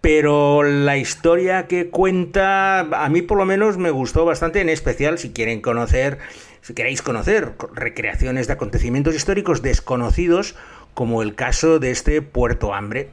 pero 0.00 0.64
la 0.64 0.96
historia 0.96 1.68
que 1.68 1.88
cuenta 1.88 2.80
a 2.80 3.08
mí 3.10 3.22
por 3.22 3.38
lo 3.38 3.44
menos 3.44 3.76
me 3.76 3.92
gustó 3.92 4.24
bastante, 4.24 4.60
en 4.60 4.70
especial 4.70 5.18
si 5.18 5.30
quieren 5.30 5.60
conocer 5.60 6.18
si 6.66 6.74
queréis 6.74 7.00
conocer 7.00 7.52
recreaciones 7.74 8.48
de 8.48 8.54
acontecimientos 8.54 9.14
históricos 9.14 9.62
desconocidos, 9.62 10.56
como 10.94 11.22
el 11.22 11.36
caso 11.36 11.78
de 11.78 11.92
este 11.92 12.22
Puerto 12.22 12.74
Hambre. 12.74 13.10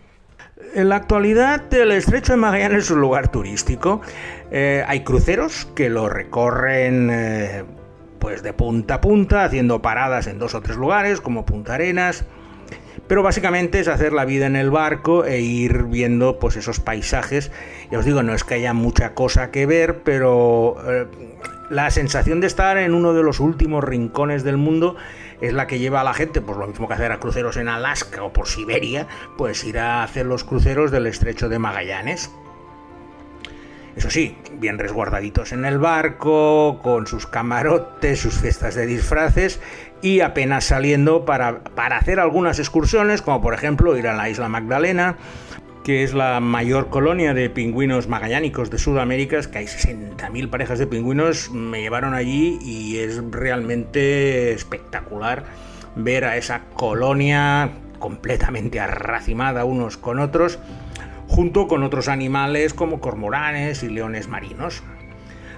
En 0.73 0.89
la 0.89 0.95
actualidad, 0.95 1.71
el 1.71 1.91
estrecho 1.91 2.33
de 2.33 2.37
Magallanes 2.37 2.85
es 2.85 2.89
un 2.89 2.99
lugar 2.99 3.31
turístico. 3.31 4.01
Eh, 4.49 4.83
hay 4.87 5.03
cruceros 5.03 5.67
que 5.75 5.91
lo 5.91 6.09
recorren 6.09 7.11
eh, 7.11 7.63
pues 8.17 8.41
de 8.41 8.53
punta 8.53 8.95
a 8.95 9.01
punta, 9.01 9.43
haciendo 9.43 9.83
paradas 9.83 10.25
en 10.25 10.39
dos 10.39 10.55
o 10.55 10.61
tres 10.61 10.77
lugares, 10.77 11.21
como 11.21 11.45
Punta 11.45 11.75
Arenas. 11.75 12.25
Pero 13.07 13.21
básicamente 13.21 13.79
es 13.79 13.87
hacer 13.87 14.13
la 14.13 14.25
vida 14.25 14.47
en 14.47 14.55
el 14.55 14.71
barco 14.71 15.25
e 15.25 15.41
ir 15.41 15.83
viendo 15.83 16.39
pues 16.39 16.55
esos 16.55 16.79
paisajes. 16.79 17.51
Ya 17.91 17.99
os 17.99 18.05
digo, 18.05 18.23
no 18.23 18.33
es 18.33 18.43
que 18.43 18.55
haya 18.55 18.73
mucha 18.73 19.13
cosa 19.13 19.51
que 19.51 19.67
ver, 19.67 20.01
pero 20.03 20.77
eh, 20.87 21.05
la 21.69 21.89
sensación 21.91 22.41
de 22.41 22.47
estar 22.47 22.77
en 22.77 22.93
uno 22.93 23.13
de 23.13 23.23
los 23.23 23.39
últimos 23.39 23.83
rincones 23.83 24.43
del 24.43 24.57
mundo 24.57 24.95
es 25.41 25.53
la 25.53 25.67
que 25.67 25.79
lleva 25.79 26.01
a 26.01 26.03
la 26.03 26.13
gente, 26.13 26.41
pues 26.41 26.57
lo 26.57 26.67
mismo 26.67 26.87
que 26.87 26.93
hacer 26.93 27.11
a 27.11 27.19
cruceros 27.19 27.57
en 27.57 27.67
Alaska 27.67 28.23
o 28.23 28.31
por 28.31 28.47
Siberia, 28.47 29.07
pues 29.37 29.63
ir 29.63 29.79
a 29.79 30.03
hacer 30.03 30.25
los 30.25 30.43
cruceros 30.43 30.91
del 30.91 31.07
estrecho 31.07 31.49
de 31.49 31.59
Magallanes. 31.59 32.31
Eso 33.95 34.09
sí, 34.09 34.37
bien 34.53 34.79
resguardaditos 34.79 35.51
en 35.51 35.65
el 35.65 35.77
barco, 35.77 36.79
con 36.81 37.05
sus 37.05 37.27
camarotes, 37.27 38.19
sus 38.19 38.39
fiestas 38.39 38.73
de 38.73 38.87
disfraces 38.87 39.59
y 40.01 40.21
apenas 40.21 40.63
saliendo 40.63 41.25
para, 41.25 41.63
para 41.63 41.97
hacer 41.97 42.19
algunas 42.19 42.57
excursiones, 42.57 43.21
como 43.21 43.41
por 43.41 43.53
ejemplo 43.53 43.95
ir 43.95 44.07
a 44.07 44.15
la 44.15 44.29
isla 44.29 44.49
Magdalena, 44.49 45.17
que 45.83 46.03
es 46.03 46.13
la 46.13 46.39
mayor 46.39 46.89
colonia 46.89 47.33
de 47.33 47.49
pingüinos 47.49 48.07
magallánicos 48.07 48.69
de 48.69 48.77
Sudamérica, 48.77 49.37
es 49.37 49.47
que 49.47 49.59
hay 49.59 49.65
60.000 49.65 50.49
parejas 50.49 50.79
de 50.79 50.87
pingüinos, 50.87 51.51
me 51.51 51.81
llevaron 51.81 52.13
allí 52.13 52.57
y 52.61 52.97
es 52.99 53.21
realmente 53.31 54.53
espectacular 54.53 55.43
ver 55.95 56.25
a 56.25 56.37
esa 56.37 56.61
colonia 56.73 57.71
completamente 57.99 58.79
arracimada 58.79 59.65
unos 59.65 59.97
con 59.97 60.19
otros, 60.19 60.57
junto 61.27 61.67
con 61.67 61.83
otros 61.83 62.07
animales 62.07 62.73
como 62.73 62.99
cormoranes 62.99 63.83
y 63.83 63.89
leones 63.89 64.27
marinos. 64.27 64.83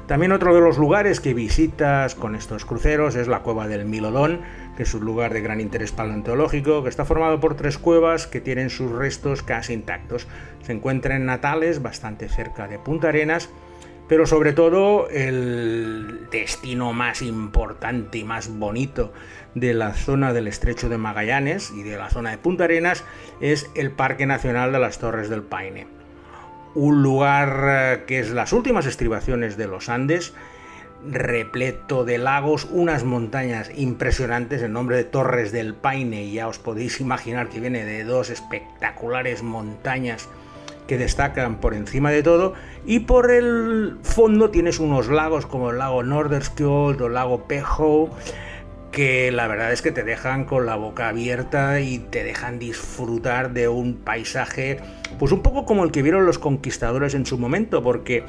También 0.07 0.33
otro 0.33 0.53
de 0.53 0.61
los 0.61 0.77
lugares 0.77 1.19
que 1.19 1.33
visitas 1.33 2.13
con 2.13 2.35
estos 2.35 2.63
cruceros 2.63 3.15
es 3.15 3.27
la 3.27 3.39
cueva 3.39 3.67
del 3.67 3.85
Milodón, 3.85 4.41
que 4.77 4.83
es 4.83 4.93
un 4.93 5.03
lugar 5.03 5.33
de 5.33 5.41
gran 5.41 5.59
interés 5.59 5.91
paleontológico, 5.91 6.83
que 6.83 6.89
está 6.89 7.05
formado 7.05 7.39
por 7.39 7.55
tres 7.55 7.79
cuevas 7.79 8.27
que 8.27 8.39
tienen 8.39 8.69
sus 8.69 8.91
restos 8.91 9.41
casi 9.41 9.73
intactos. 9.73 10.27
Se 10.61 10.73
encuentra 10.73 11.15
en 11.15 11.25
Natales, 11.25 11.81
bastante 11.81 12.29
cerca 12.29 12.67
de 12.67 12.77
Punta 12.77 13.07
Arenas, 13.07 13.49
pero 14.07 14.27
sobre 14.27 14.53
todo 14.53 15.09
el 15.09 16.27
destino 16.31 16.93
más 16.93 17.23
importante 17.23 18.19
y 18.19 18.23
más 18.23 18.47
bonito 18.47 19.11
de 19.55 19.73
la 19.73 19.93
zona 19.93 20.33
del 20.33 20.47
estrecho 20.47 20.87
de 20.87 20.99
Magallanes 20.99 21.71
y 21.71 21.81
de 21.81 21.97
la 21.97 22.11
zona 22.11 22.29
de 22.29 22.37
Punta 22.37 22.65
Arenas 22.65 23.03
es 23.41 23.71
el 23.73 23.89
Parque 23.89 24.27
Nacional 24.27 24.71
de 24.71 24.77
las 24.77 24.99
Torres 24.99 25.29
del 25.29 25.41
Paine 25.41 25.94
un 26.75 27.01
lugar 27.01 27.65
eh, 27.67 28.03
que 28.05 28.19
es 28.19 28.29
las 28.31 28.53
últimas 28.53 28.85
estribaciones 28.85 29.57
de 29.57 29.67
los 29.67 29.89
Andes, 29.89 30.33
repleto 31.09 32.03
de 32.03 32.17
lagos, 32.17 32.67
unas 32.71 33.03
montañas 33.03 33.71
impresionantes, 33.75 34.61
el 34.61 34.73
nombre 34.73 34.97
de 34.97 35.03
Torres 35.03 35.51
del 35.51 35.73
Paine, 35.73 36.31
ya 36.31 36.47
os 36.47 36.59
podéis 36.59 36.99
imaginar 36.99 37.49
que 37.49 37.59
viene 37.59 37.85
de 37.85 38.03
dos 38.03 38.29
espectaculares 38.29 39.43
montañas 39.43 40.27
que 40.87 40.97
destacan 40.97 41.55
por 41.57 41.73
encima 41.73 42.11
de 42.11 42.23
todo, 42.23 42.53
y 42.85 43.01
por 43.01 43.31
el 43.31 43.97
fondo 44.03 44.51
tienes 44.51 44.79
unos 44.79 45.07
lagos 45.07 45.45
como 45.45 45.71
el 45.71 45.79
lago 45.79 46.03
Norderskjold 46.03 47.01
o 47.01 47.07
el 47.07 47.13
lago 47.13 47.43
Pejo, 47.43 48.09
que 48.95 49.29
la 49.29 49.45
verdad 49.47 49.73
es 49.73 49.81
que 49.81 49.91
te 49.91 50.03
dejan 50.03 50.45
con 50.45 50.65
la 50.65 50.77
boca 50.77 51.09
abierta 51.09 51.81
y 51.81 51.99
te 51.99 52.23
dejan 52.23 52.59
disfrutar 52.59 53.51
de 53.51 53.67
un 53.67 53.95
paisaje, 53.95 54.79
pues 55.19 55.33
un 55.33 55.41
poco 55.41 55.65
como 55.65 55.83
el 55.83 55.91
que 55.91 56.01
vieron 56.01 56.25
los 56.25 56.39
conquistadores 56.39 57.13
en 57.13 57.25
su 57.25 57.37
momento, 57.37 57.83
porque 57.83 58.23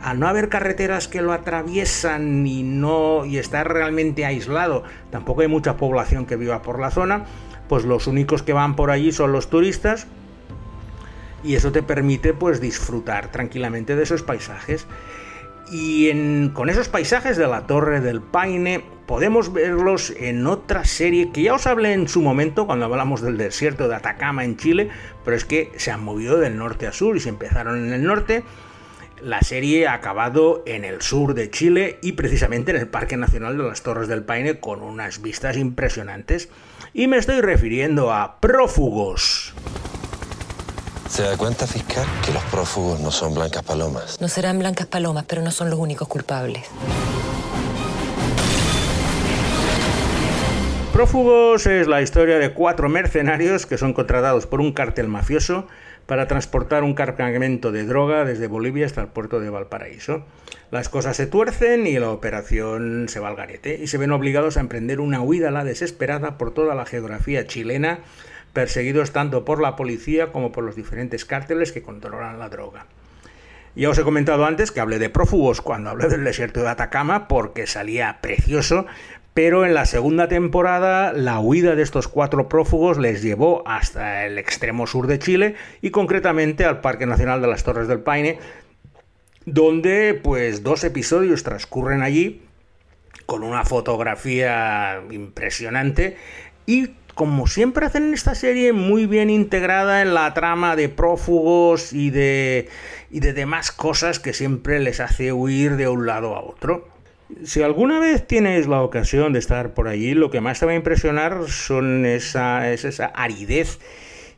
al 0.00 0.20
no 0.20 0.28
haber 0.28 0.48
carreteras 0.48 1.08
que 1.08 1.22
lo 1.22 1.32
atraviesan 1.32 2.46
y 2.46 2.62
no 2.62 3.24
y 3.24 3.38
estar 3.38 3.72
realmente 3.72 4.24
aislado, 4.24 4.84
tampoco 5.10 5.40
hay 5.40 5.48
mucha 5.48 5.76
población 5.76 6.24
que 6.24 6.36
viva 6.36 6.62
por 6.62 6.78
la 6.78 6.92
zona, 6.92 7.24
pues 7.68 7.84
los 7.84 8.06
únicos 8.06 8.44
que 8.44 8.52
van 8.52 8.76
por 8.76 8.92
allí 8.92 9.10
son 9.10 9.32
los 9.32 9.50
turistas 9.50 10.06
y 11.42 11.56
eso 11.56 11.72
te 11.72 11.82
permite 11.82 12.32
pues 12.32 12.60
disfrutar 12.60 13.32
tranquilamente 13.32 13.96
de 13.96 14.04
esos 14.04 14.22
paisajes. 14.22 14.86
Y 15.70 16.48
con 16.50 16.68
esos 16.68 16.88
paisajes 16.88 17.36
de 17.36 17.46
la 17.46 17.66
Torre 17.66 18.00
del 18.00 18.20
Paine 18.20 18.84
podemos 19.06 19.52
verlos 19.52 20.12
en 20.16 20.46
otra 20.46 20.84
serie 20.84 21.32
que 21.32 21.42
ya 21.42 21.54
os 21.54 21.66
hablé 21.66 21.92
en 21.92 22.08
su 22.08 22.22
momento 22.22 22.66
cuando 22.66 22.86
hablamos 22.86 23.22
del 23.22 23.36
desierto 23.36 23.88
de 23.88 23.96
Atacama 23.96 24.44
en 24.44 24.56
Chile, 24.56 24.90
pero 25.24 25.36
es 25.36 25.44
que 25.44 25.70
se 25.76 25.90
han 25.90 26.02
movido 26.02 26.38
del 26.38 26.56
norte 26.56 26.86
a 26.86 26.92
sur 26.92 27.16
y 27.16 27.20
se 27.20 27.28
empezaron 27.28 27.86
en 27.86 27.92
el 27.92 28.04
norte. 28.04 28.42
La 29.22 29.40
serie 29.40 29.86
ha 29.86 29.94
acabado 29.94 30.62
en 30.66 30.84
el 30.84 31.00
sur 31.00 31.34
de 31.34 31.48
Chile 31.48 31.98
y 32.02 32.12
precisamente 32.12 32.72
en 32.72 32.78
el 32.78 32.88
Parque 32.88 33.16
Nacional 33.16 33.56
de 33.56 33.64
las 33.64 33.82
Torres 33.82 34.08
del 34.08 34.24
Paine 34.24 34.58
con 34.58 34.82
unas 34.82 35.22
vistas 35.22 35.56
impresionantes. 35.56 36.48
Y 36.92 37.06
me 37.06 37.18
estoy 37.18 37.40
refiriendo 37.40 38.12
a 38.12 38.40
prófugos. 38.40 39.54
¿Se 41.12 41.22
da 41.22 41.36
cuenta, 41.36 41.66
fiscal, 41.66 42.06
que 42.24 42.32
los 42.32 42.42
prófugos 42.44 42.98
no 42.98 43.10
son 43.10 43.34
blancas 43.34 43.62
palomas? 43.62 44.18
No 44.18 44.28
serán 44.28 44.58
blancas 44.58 44.86
palomas, 44.86 45.26
pero 45.28 45.42
no 45.42 45.50
son 45.50 45.68
los 45.68 45.78
únicos 45.78 46.08
culpables. 46.08 46.64
Prófugos 50.90 51.66
es 51.66 51.86
la 51.86 52.00
historia 52.00 52.38
de 52.38 52.54
cuatro 52.54 52.88
mercenarios 52.88 53.66
que 53.66 53.76
son 53.76 53.92
contratados 53.92 54.46
por 54.46 54.62
un 54.62 54.72
cártel 54.72 55.06
mafioso 55.08 55.66
para 56.06 56.26
transportar 56.28 56.82
un 56.82 56.94
cargamento 56.94 57.72
de 57.72 57.84
droga 57.84 58.24
desde 58.24 58.46
Bolivia 58.46 58.86
hasta 58.86 59.02
el 59.02 59.08
puerto 59.08 59.38
de 59.38 59.50
Valparaíso. 59.50 60.24
Las 60.70 60.88
cosas 60.88 61.14
se 61.14 61.26
tuercen 61.26 61.86
y 61.86 61.98
la 61.98 62.08
operación 62.08 63.10
se 63.10 63.20
va 63.20 63.28
al 63.28 63.36
garete 63.36 63.78
y 63.82 63.86
se 63.86 63.98
ven 63.98 64.12
obligados 64.12 64.56
a 64.56 64.60
emprender 64.60 64.98
una 64.98 65.20
huida 65.20 65.48
a 65.48 65.52
la 65.52 65.64
desesperada 65.64 66.38
por 66.38 66.54
toda 66.54 66.74
la 66.74 66.86
geografía 66.86 67.46
chilena, 67.46 67.98
perseguidos 68.52 69.12
tanto 69.12 69.44
por 69.44 69.60
la 69.60 69.76
policía 69.76 70.32
como 70.32 70.52
por 70.52 70.64
los 70.64 70.76
diferentes 70.76 71.24
cárteles 71.24 71.72
que 71.72 71.82
controlan 71.82 72.38
la 72.38 72.48
droga. 72.48 72.86
Ya 73.74 73.88
os 73.88 73.98
he 73.98 74.02
comentado 74.02 74.44
antes 74.44 74.70
que 74.70 74.80
hablé 74.80 74.98
de 74.98 75.08
prófugos 75.08 75.62
cuando 75.62 75.90
hablé 75.90 76.08
del 76.08 76.24
desierto 76.24 76.60
de 76.60 76.68
Atacama 76.68 77.26
porque 77.26 77.66
salía 77.66 78.18
precioso, 78.20 78.84
pero 79.32 79.64
en 79.64 79.72
la 79.72 79.86
segunda 79.86 80.28
temporada 80.28 81.14
la 81.14 81.40
huida 81.40 81.74
de 81.74 81.82
estos 81.82 82.06
cuatro 82.06 82.50
prófugos 82.50 82.98
les 82.98 83.22
llevó 83.22 83.66
hasta 83.66 84.26
el 84.26 84.38
extremo 84.38 84.86
sur 84.86 85.06
de 85.06 85.18
Chile 85.18 85.54
y 85.80 85.90
concretamente 85.90 86.66
al 86.66 86.82
Parque 86.82 87.06
Nacional 87.06 87.40
de 87.40 87.48
las 87.48 87.64
Torres 87.64 87.88
del 87.88 88.00
Paine, 88.00 88.38
donde 89.46 90.20
pues 90.22 90.62
dos 90.62 90.84
episodios 90.84 91.42
transcurren 91.42 92.02
allí 92.02 92.42
con 93.24 93.42
una 93.42 93.64
fotografía 93.64 95.00
impresionante 95.10 96.18
y 96.66 96.88
como 97.14 97.46
siempre 97.46 97.86
hacen 97.86 98.04
en 98.04 98.14
esta 98.14 98.34
serie, 98.34 98.72
muy 98.72 99.06
bien 99.06 99.30
integrada 99.30 100.02
en 100.02 100.14
la 100.14 100.32
trama 100.34 100.76
de 100.76 100.88
prófugos 100.88 101.92
y 101.92 102.10
de, 102.10 102.68
y 103.10 103.20
de 103.20 103.32
demás 103.32 103.70
cosas 103.70 104.18
que 104.18 104.32
siempre 104.32 104.80
les 104.80 105.00
hace 105.00 105.32
huir 105.32 105.76
de 105.76 105.88
un 105.88 106.06
lado 106.06 106.34
a 106.34 106.42
otro. 106.42 106.88
Si 107.44 107.62
alguna 107.62 107.98
vez 107.98 108.26
tienes 108.26 108.66
la 108.66 108.82
ocasión 108.82 109.32
de 109.32 109.38
estar 109.38 109.74
por 109.74 109.88
allí, 109.88 110.14
lo 110.14 110.30
que 110.30 110.40
más 110.40 110.60
te 110.60 110.66
va 110.66 110.72
a 110.72 110.76
impresionar 110.76 111.48
son 111.48 112.04
esa, 112.04 112.70
es 112.70 112.84
esa 112.84 113.06
aridez 113.06 113.78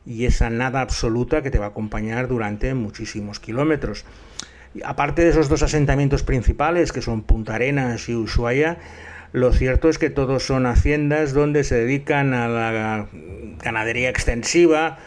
y 0.05 0.25
esa 0.25 0.49
nada 0.49 0.81
absoluta 0.81 1.41
que 1.41 1.51
te 1.51 1.59
va 1.59 1.65
a 1.65 1.69
acompañar 1.69 2.27
durante 2.27 2.73
muchísimos 2.73 3.39
kilómetros. 3.39 4.05
Aparte 4.83 5.23
de 5.23 5.29
esos 5.29 5.49
dos 5.49 5.63
asentamientos 5.63 6.23
principales, 6.23 6.91
que 6.91 7.01
son 7.01 7.23
Punta 7.23 7.55
Arenas 7.55 8.09
y 8.09 8.15
Ushuaia, 8.15 8.77
lo 9.31 9.51
cierto 9.51 9.89
es 9.89 9.97
que 9.97 10.09
todos 10.09 10.43
son 10.43 10.65
haciendas 10.65 11.33
donde 11.33 11.63
se 11.63 11.75
dedican 11.75 12.33
a 12.33 12.47
la 12.47 13.07
ganadería 13.63 14.09
extensiva, 14.09 14.97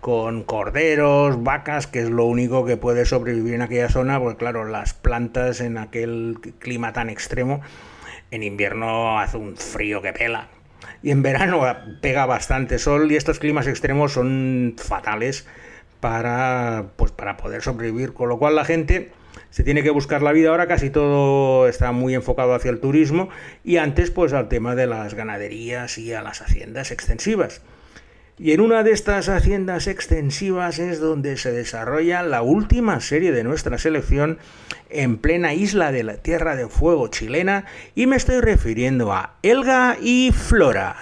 con 0.00 0.42
corderos, 0.42 1.44
vacas, 1.44 1.86
que 1.86 2.00
es 2.00 2.10
lo 2.10 2.24
único 2.24 2.64
que 2.64 2.76
puede 2.76 3.04
sobrevivir 3.04 3.54
en 3.54 3.62
aquella 3.62 3.88
zona, 3.88 4.18
porque 4.18 4.38
claro, 4.38 4.64
las 4.64 4.94
plantas 4.94 5.60
en 5.60 5.78
aquel 5.78 6.38
clima 6.58 6.92
tan 6.92 7.08
extremo, 7.08 7.60
en 8.32 8.42
invierno 8.42 9.20
hace 9.20 9.36
un 9.36 9.56
frío 9.56 10.02
que 10.02 10.12
pela. 10.12 10.48
Y 11.04 11.10
en 11.10 11.22
verano 11.22 11.62
pega 12.00 12.26
bastante 12.26 12.78
sol 12.78 13.10
y 13.12 13.16
estos 13.16 13.38
climas 13.38 13.66
extremos 13.66 14.12
son 14.12 14.74
fatales 14.76 15.46
para, 16.00 16.86
pues, 16.96 17.12
para 17.12 17.36
poder 17.36 17.62
sobrevivir. 17.62 18.12
Con 18.12 18.28
lo 18.28 18.38
cual 18.38 18.56
la 18.56 18.64
gente 18.64 19.12
se 19.52 19.62
tiene 19.62 19.82
que 19.82 19.90
buscar 19.90 20.22
la 20.22 20.32
vida. 20.32 20.48
Ahora 20.48 20.66
casi 20.66 20.88
todo 20.88 21.68
está 21.68 21.92
muy 21.92 22.14
enfocado 22.14 22.54
hacia 22.54 22.70
el 22.70 22.80
turismo 22.80 23.28
y 23.62 23.76
antes 23.76 24.10
pues 24.10 24.32
al 24.32 24.48
tema 24.48 24.74
de 24.74 24.86
las 24.86 25.14
ganaderías 25.14 25.98
y 25.98 26.14
a 26.14 26.22
las 26.22 26.40
haciendas 26.40 26.90
extensivas. 26.90 27.62
Y 28.38 28.52
en 28.52 28.62
una 28.62 28.82
de 28.82 28.92
estas 28.92 29.28
haciendas 29.28 29.86
extensivas 29.86 30.78
es 30.78 31.00
donde 31.00 31.36
se 31.36 31.52
desarrolla 31.52 32.22
la 32.22 32.40
última 32.40 32.98
serie 33.00 33.30
de 33.30 33.44
nuestra 33.44 33.76
selección 33.76 34.38
en 34.88 35.18
plena 35.18 35.52
isla 35.52 35.92
de 35.92 36.02
la 36.02 36.16
Tierra 36.16 36.56
de 36.56 36.66
Fuego 36.66 37.08
chilena 37.08 37.66
y 37.94 38.06
me 38.06 38.16
estoy 38.16 38.40
refiriendo 38.40 39.12
a 39.12 39.36
Elga 39.42 39.98
y 40.00 40.32
Flora. 40.32 40.96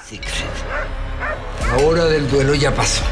La 1.68 1.86
hora 1.86 2.06
del 2.06 2.28
duelo 2.28 2.54
ya 2.54 2.74
pasó. 2.74 3.04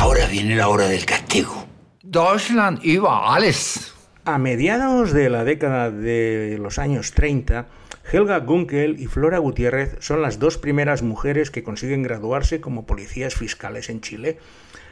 Ahora 0.00 0.26
viene 0.26 0.56
la 0.56 0.68
hora 0.68 0.88
del 0.88 1.06
castigo. 1.06 1.66
Deutschland 2.02 2.80
iba 2.82 3.32
alles. 3.32 3.94
A 4.32 4.38
mediados 4.38 5.12
de 5.12 5.28
la 5.28 5.42
década 5.42 5.90
de 5.90 6.56
los 6.62 6.78
años 6.78 7.10
30, 7.14 7.66
Helga 8.12 8.38
Gunkel 8.38 9.00
y 9.00 9.06
Flora 9.06 9.38
Gutiérrez 9.38 9.96
son 9.98 10.22
las 10.22 10.38
dos 10.38 10.56
primeras 10.56 11.02
mujeres 11.02 11.50
que 11.50 11.64
consiguen 11.64 12.04
graduarse 12.04 12.60
como 12.60 12.86
policías 12.86 13.34
fiscales 13.34 13.90
en 13.90 14.00
Chile, 14.00 14.38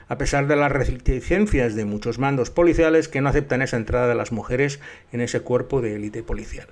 a 0.08 0.18
pesar 0.18 0.48
de 0.48 0.56
las 0.56 0.72
reticencias 0.72 1.76
de 1.76 1.84
muchos 1.84 2.18
mandos 2.18 2.50
policiales 2.50 3.06
que 3.06 3.20
no 3.20 3.28
aceptan 3.28 3.62
esa 3.62 3.76
entrada 3.76 4.08
de 4.08 4.16
las 4.16 4.32
mujeres 4.32 4.80
en 5.12 5.20
ese 5.20 5.38
cuerpo 5.38 5.80
de 5.82 5.94
élite 5.94 6.24
policial. 6.24 6.66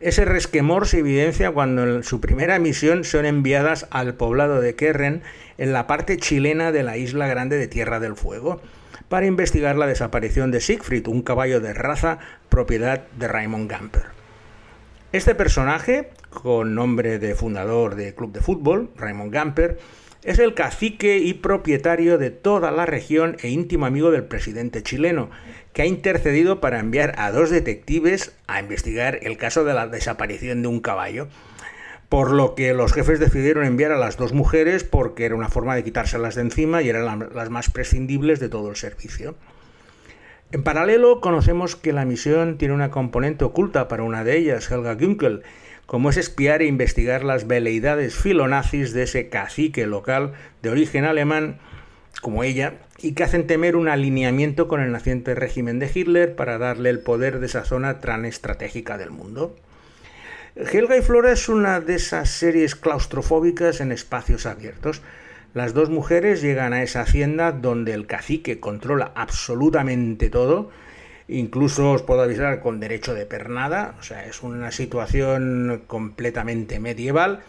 Ese 0.00 0.24
resquemor 0.24 0.88
se 0.88 0.98
evidencia 0.98 1.52
cuando 1.52 1.84
en 1.84 2.02
su 2.02 2.20
primera 2.20 2.58
misión 2.58 3.04
son 3.04 3.24
enviadas 3.24 3.86
al 3.90 4.14
poblado 4.14 4.60
de 4.60 4.74
Kerren, 4.74 5.22
en 5.58 5.72
la 5.72 5.86
parte 5.86 6.16
chilena 6.16 6.72
de 6.72 6.82
la 6.82 6.96
isla 6.96 7.28
grande 7.28 7.56
de 7.56 7.68
Tierra 7.68 8.00
del 8.00 8.16
Fuego, 8.16 8.60
para 9.14 9.26
investigar 9.26 9.76
la 9.76 9.86
desaparición 9.86 10.50
de 10.50 10.60
Siegfried, 10.60 11.06
un 11.06 11.22
caballo 11.22 11.60
de 11.60 11.72
raza 11.72 12.18
propiedad 12.48 13.06
de 13.16 13.28
Raymond 13.28 13.70
Gamper. 13.70 14.06
Este 15.12 15.36
personaje, 15.36 16.10
con 16.30 16.74
nombre 16.74 17.20
de 17.20 17.36
fundador 17.36 17.94
de 17.94 18.12
club 18.16 18.32
de 18.32 18.40
fútbol, 18.40 18.90
Raymond 18.96 19.32
Gamper, 19.32 19.78
es 20.24 20.40
el 20.40 20.54
cacique 20.54 21.18
y 21.18 21.34
propietario 21.34 22.18
de 22.18 22.30
toda 22.30 22.72
la 22.72 22.86
región 22.86 23.36
e 23.40 23.50
íntimo 23.50 23.86
amigo 23.86 24.10
del 24.10 24.24
presidente 24.24 24.82
chileno, 24.82 25.30
que 25.72 25.82
ha 25.82 25.86
intercedido 25.86 26.60
para 26.60 26.80
enviar 26.80 27.14
a 27.16 27.30
dos 27.30 27.50
detectives 27.50 28.34
a 28.48 28.58
investigar 28.58 29.20
el 29.22 29.36
caso 29.36 29.64
de 29.64 29.74
la 29.74 29.86
desaparición 29.86 30.60
de 30.62 30.66
un 30.66 30.80
caballo. 30.80 31.28
Por 32.14 32.30
lo 32.30 32.54
que 32.54 32.74
los 32.74 32.92
jefes 32.92 33.18
decidieron 33.18 33.64
enviar 33.64 33.90
a 33.90 33.98
las 33.98 34.16
dos 34.16 34.32
mujeres 34.32 34.84
porque 34.84 35.24
era 35.24 35.34
una 35.34 35.48
forma 35.48 35.74
de 35.74 35.82
quitárselas 35.82 36.36
de 36.36 36.42
encima 36.42 36.80
y 36.80 36.88
eran 36.88 37.28
las 37.34 37.50
más 37.50 37.70
prescindibles 37.70 38.38
de 38.38 38.48
todo 38.48 38.70
el 38.70 38.76
servicio. 38.76 39.34
En 40.52 40.62
paralelo, 40.62 41.20
conocemos 41.20 41.74
que 41.74 41.92
la 41.92 42.04
misión 42.04 42.56
tiene 42.56 42.72
una 42.72 42.92
componente 42.92 43.44
oculta 43.44 43.88
para 43.88 44.04
una 44.04 44.22
de 44.22 44.36
ellas, 44.36 44.70
Helga 44.70 44.94
Günkel, 44.94 45.42
como 45.86 46.08
es 46.08 46.16
espiar 46.16 46.62
e 46.62 46.66
investigar 46.66 47.24
las 47.24 47.48
veleidades 47.48 48.14
filonazis 48.14 48.92
de 48.92 49.02
ese 49.02 49.28
cacique 49.28 49.84
local 49.88 50.34
de 50.62 50.70
origen 50.70 51.06
alemán, 51.06 51.58
como 52.22 52.44
ella, 52.44 52.74
y 53.02 53.14
que 53.14 53.24
hacen 53.24 53.48
temer 53.48 53.74
un 53.74 53.88
alineamiento 53.88 54.68
con 54.68 54.80
el 54.80 54.92
naciente 54.92 55.34
régimen 55.34 55.80
de 55.80 55.90
Hitler 55.92 56.36
para 56.36 56.58
darle 56.58 56.90
el 56.90 57.00
poder 57.00 57.40
de 57.40 57.46
esa 57.46 57.64
zona 57.64 57.98
tan 57.98 58.24
estratégica 58.24 58.98
del 58.98 59.10
mundo. 59.10 59.56
Helga 60.56 60.96
y 60.96 61.02
Flora 61.02 61.32
es 61.32 61.48
una 61.48 61.80
de 61.80 61.96
esas 61.96 62.30
series 62.30 62.76
claustrofóbicas 62.76 63.80
en 63.80 63.90
espacios 63.90 64.46
abiertos, 64.46 65.02
las 65.52 65.74
dos 65.74 65.90
mujeres 65.90 66.42
llegan 66.42 66.72
a 66.72 66.84
esa 66.84 67.00
hacienda 67.00 67.50
donde 67.50 67.92
el 67.92 68.06
cacique 68.06 68.60
controla 68.60 69.10
absolutamente 69.16 70.30
todo, 70.30 70.70
incluso 71.26 71.90
os 71.90 72.02
puedo 72.02 72.22
avisar 72.22 72.60
con 72.60 72.78
derecho 72.78 73.14
de 73.14 73.26
pernada, 73.26 73.96
o 73.98 74.04
sea, 74.04 74.26
es 74.26 74.44
una 74.44 74.70
situación 74.70 75.82
completamente 75.88 76.78
medieval. 76.78 77.40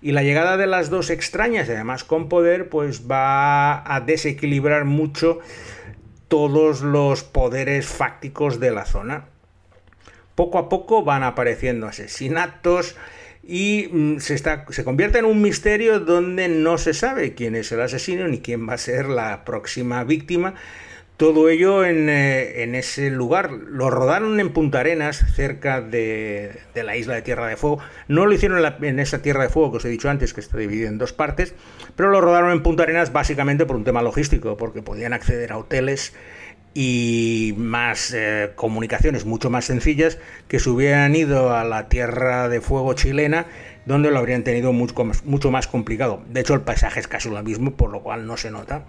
Y 0.00 0.12
la 0.12 0.22
llegada 0.22 0.56
de 0.56 0.66
las 0.66 0.88
dos 0.88 1.10
extrañas, 1.10 1.68
además 1.68 2.04
con 2.04 2.30
poder, 2.30 2.70
pues 2.70 3.10
va 3.10 3.94
a 3.94 4.00
desequilibrar 4.00 4.86
mucho 4.86 5.40
todos 6.28 6.80
los 6.80 7.24
poderes 7.24 7.86
fácticos 7.86 8.58
de 8.58 8.70
la 8.70 8.86
zona. 8.86 9.33
Poco 10.34 10.58
a 10.58 10.68
poco 10.68 11.04
van 11.04 11.22
apareciendo 11.22 11.86
asesinatos, 11.86 12.96
y 13.46 13.88
mm, 13.92 14.18
se, 14.18 14.34
está, 14.34 14.64
se 14.70 14.84
convierte 14.84 15.18
en 15.18 15.24
un 15.24 15.42
misterio 15.42 16.00
donde 16.00 16.48
no 16.48 16.78
se 16.78 16.94
sabe 16.94 17.34
quién 17.34 17.54
es 17.56 17.70
el 17.72 17.80
asesino 17.80 18.26
ni 18.28 18.40
quién 18.40 18.68
va 18.68 18.74
a 18.74 18.78
ser 18.78 19.06
la 19.06 19.44
próxima 19.44 20.04
víctima. 20.04 20.54
Todo 21.16 21.48
ello 21.48 21.84
en, 21.84 22.08
eh, 22.08 22.76
ese 22.76 23.08
lugar. 23.08 23.52
Lo 23.52 23.88
rodaron 23.88 24.40
en 24.40 24.52
Punta 24.52 24.80
Arenas, 24.80 25.24
cerca 25.36 25.80
de, 25.80 26.58
la 26.74 26.96
isla 26.96 27.14
de 27.14 27.22
Tierra 27.22 27.46
de 27.46 27.56
Fuego. 27.56 27.78
No 28.08 28.26
lo 28.26 28.32
hicieron 28.32 28.58
en, 28.58 28.84
en, 28.84 28.98
esa 28.98 29.22
Tierra 29.22 29.44
de 29.44 29.48
Fuego 29.48 29.70
que 29.70 29.76
os 29.76 29.84
he 29.84 29.90
dicho 29.90 30.10
antes, 30.10 30.34
que 30.34 30.40
está 30.40 30.58
dividida 30.58 30.88
en 30.88 30.98
dos 30.98 31.12
partes, 31.12 31.54
pero 31.94 32.10
lo 32.10 32.20
rodaron 32.20 32.50
en 32.50 32.64
Punta 32.64 32.82
Arenas 32.82 33.12
básicamente 33.12 33.64
por 33.64 33.76
un 33.76 33.84
tema 33.84 34.02
logístico, 34.02 34.56
porque 34.56 34.82
podían 34.82 35.12
acceder 35.12 35.52
a 35.52 35.58
hoteles 35.58 36.14
y 36.74 37.54
más 37.56 38.12
eh, 38.12 38.50
comunicaciones 38.56 39.24
mucho 39.24 39.48
más 39.48 39.64
sencillas 39.64 40.18
que 40.48 40.58
se 40.58 40.68
hubieran 40.68 41.14
ido 41.14 41.54
a 41.54 41.62
la 41.62 41.88
Tierra 41.88 42.48
de 42.48 42.60
Fuego 42.60 42.94
chilena, 42.94 43.46
donde 43.86 44.10
lo 44.10 44.18
habrían 44.18 44.42
tenido 44.42 44.72
mucho, 44.72 45.50
más 45.50 45.66
complicado. 45.68 46.22
De 46.28 46.40
hecho, 46.40 46.54
el 46.54 46.62
paisaje 46.62 46.98
es 46.98 47.06
casi 47.06 47.30
lo 47.30 47.40
mismo, 47.44 47.76
por 47.76 47.90
lo 47.90 48.02
cual 48.02 48.26
no 48.26 48.36
se 48.36 48.50
nota. 48.50 48.84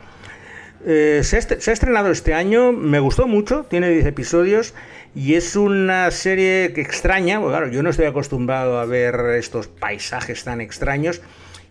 Eh, 0.88 1.21
se, 1.24 1.38
ha 1.38 1.74
estrenado 1.74 2.12
este 2.12 2.34
año, 2.34 2.71
me 2.71 3.00
gustó 3.00 3.28
mucho, 3.28 3.63
tiene 3.63 3.89
10 3.89 4.06
episodios 4.08 4.74
y 5.15 5.36
es 5.36 5.56
una 5.56 6.10
serie 6.12 6.65
extraña, 6.65 7.39
porque 7.39 7.58
claro, 7.58 7.71
yo 7.71 7.84
no 7.84 7.91
estoy 7.91 8.06
acostumbrado 8.06 8.80
a 8.80 8.86
ver 8.86 9.15
estos 9.38 9.67
paisajes 9.67 10.43
tan 10.43 10.60
extraños 10.60 11.21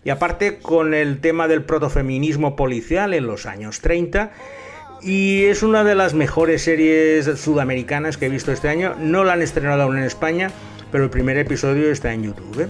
y 0.03 0.09
aparte 0.09 0.59
con 0.59 0.93
el 0.93 1.19
tema 1.19 1.47
del 1.47 1.63
protofeminismo 1.63 2.55
policial 2.55 3.13
en 3.13 3.25
los 3.27 3.45
años 3.45 3.81
30 3.81 4.31
y 5.01 5.45
es 5.45 5.63
una 5.63 5.83
de 5.83 5.95
las 5.95 6.13
mejores 6.13 6.63
series 6.63 7.25
sudamericanas 7.39 8.17
que 8.17 8.25
he 8.25 8.29
visto 8.29 8.51
este 8.51 8.69
año. 8.69 8.95
No 8.99 9.23
la 9.23 9.33
han 9.33 9.41
estrenado 9.41 9.83
aún 9.83 9.97
en 9.97 10.03
España, 10.03 10.51
pero 10.91 11.03
el 11.03 11.09
primer 11.09 11.37
episodio 11.37 11.91
está 11.91 12.13
en 12.13 12.23
YouTube. 12.23 12.67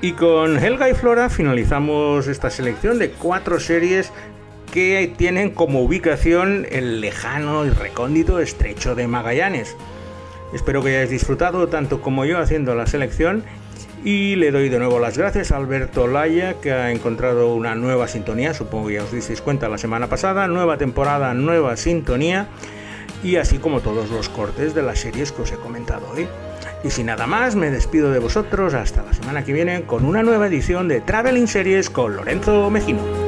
Y 0.00 0.12
con 0.12 0.58
Helga 0.58 0.90
y 0.90 0.94
Flora 0.94 1.28
finalizamos 1.28 2.26
esta 2.26 2.50
selección 2.50 2.98
de 2.98 3.10
cuatro 3.10 3.60
series 3.60 4.12
que 4.72 5.12
tienen 5.16 5.50
como 5.50 5.82
ubicación 5.82 6.66
el 6.70 7.00
lejano 7.00 7.64
y 7.64 7.70
recóndito 7.70 8.40
estrecho 8.40 8.94
de 8.94 9.06
Magallanes. 9.06 9.76
Espero 10.52 10.82
que 10.82 10.90
hayáis 10.90 11.10
disfrutado 11.10 11.68
tanto 11.68 12.00
como 12.00 12.24
yo 12.24 12.38
haciendo 12.38 12.74
la 12.74 12.86
selección 12.86 13.44
y 14.06 14.36
le 14.36 14.52
doy 14.52 14.68
de 14.68 14.78
nuevo 14.78 15.00
las 15.00 15.18
gracias 15.18 15.50
a 15.50 15.56
Alberto 15.56 16.06
Laya, 16.06 16.60
que 16.60 16.70
ha 16.70 16.92
encontrado 16.92 17.52
una 17.52 17.74
nueva 17.74 18.06
sintonía, 18.06 18.54
supongo 18.54 18.86
que 18.86 18.94
ya 18.94 19.02
os 19.02 19.10
disteis 19.10 19.40
cuenta 19.40 19.68
la 19.68 19.78
semana 19.78 20.06
pasada, 20.06 20.46
nueva 20.46 20.78
temporada, 20.78 21.34
nueva 21.34 21.76
sintonía, 21.76 22.46
y 23.24 23.34
así 23.34 23.58
como 23.58 23.80
todos 23.80 24.08
los 24.10 24.28
cortes 24.28 24.76
de 24.76 24.82
las 24.82 25.00
series 25.00 25.32
que 25.32 25.42
os 25.42 25.50
he 25.50 25.56
comentado 25.56 26.06
hoy. 26.14 26.28
Y 26.84 26.90
sin 26.90 27.06
nada 27.06 27.26
más, 27.26 27.56
me 27.56 27.68
despido 27.68 28.12
de 28.12 28.20
vosotros 28.20 28.74
hasta 28.74 29.02
la 29.02 29.12
semana 29.12 29.44
que 29.44 29.52
viene 29.52 29.82
con 29.82 30.04
una 30.04 30.22
nueva 30.22 30.46
edición 30.46 30.86
de 30.86 31.00
Traveling 31.00 31.48
Series 31.48 31.90
con 31.90 32.14
Lorenzo 32.14 32.70
Mejino. 32.70 33.25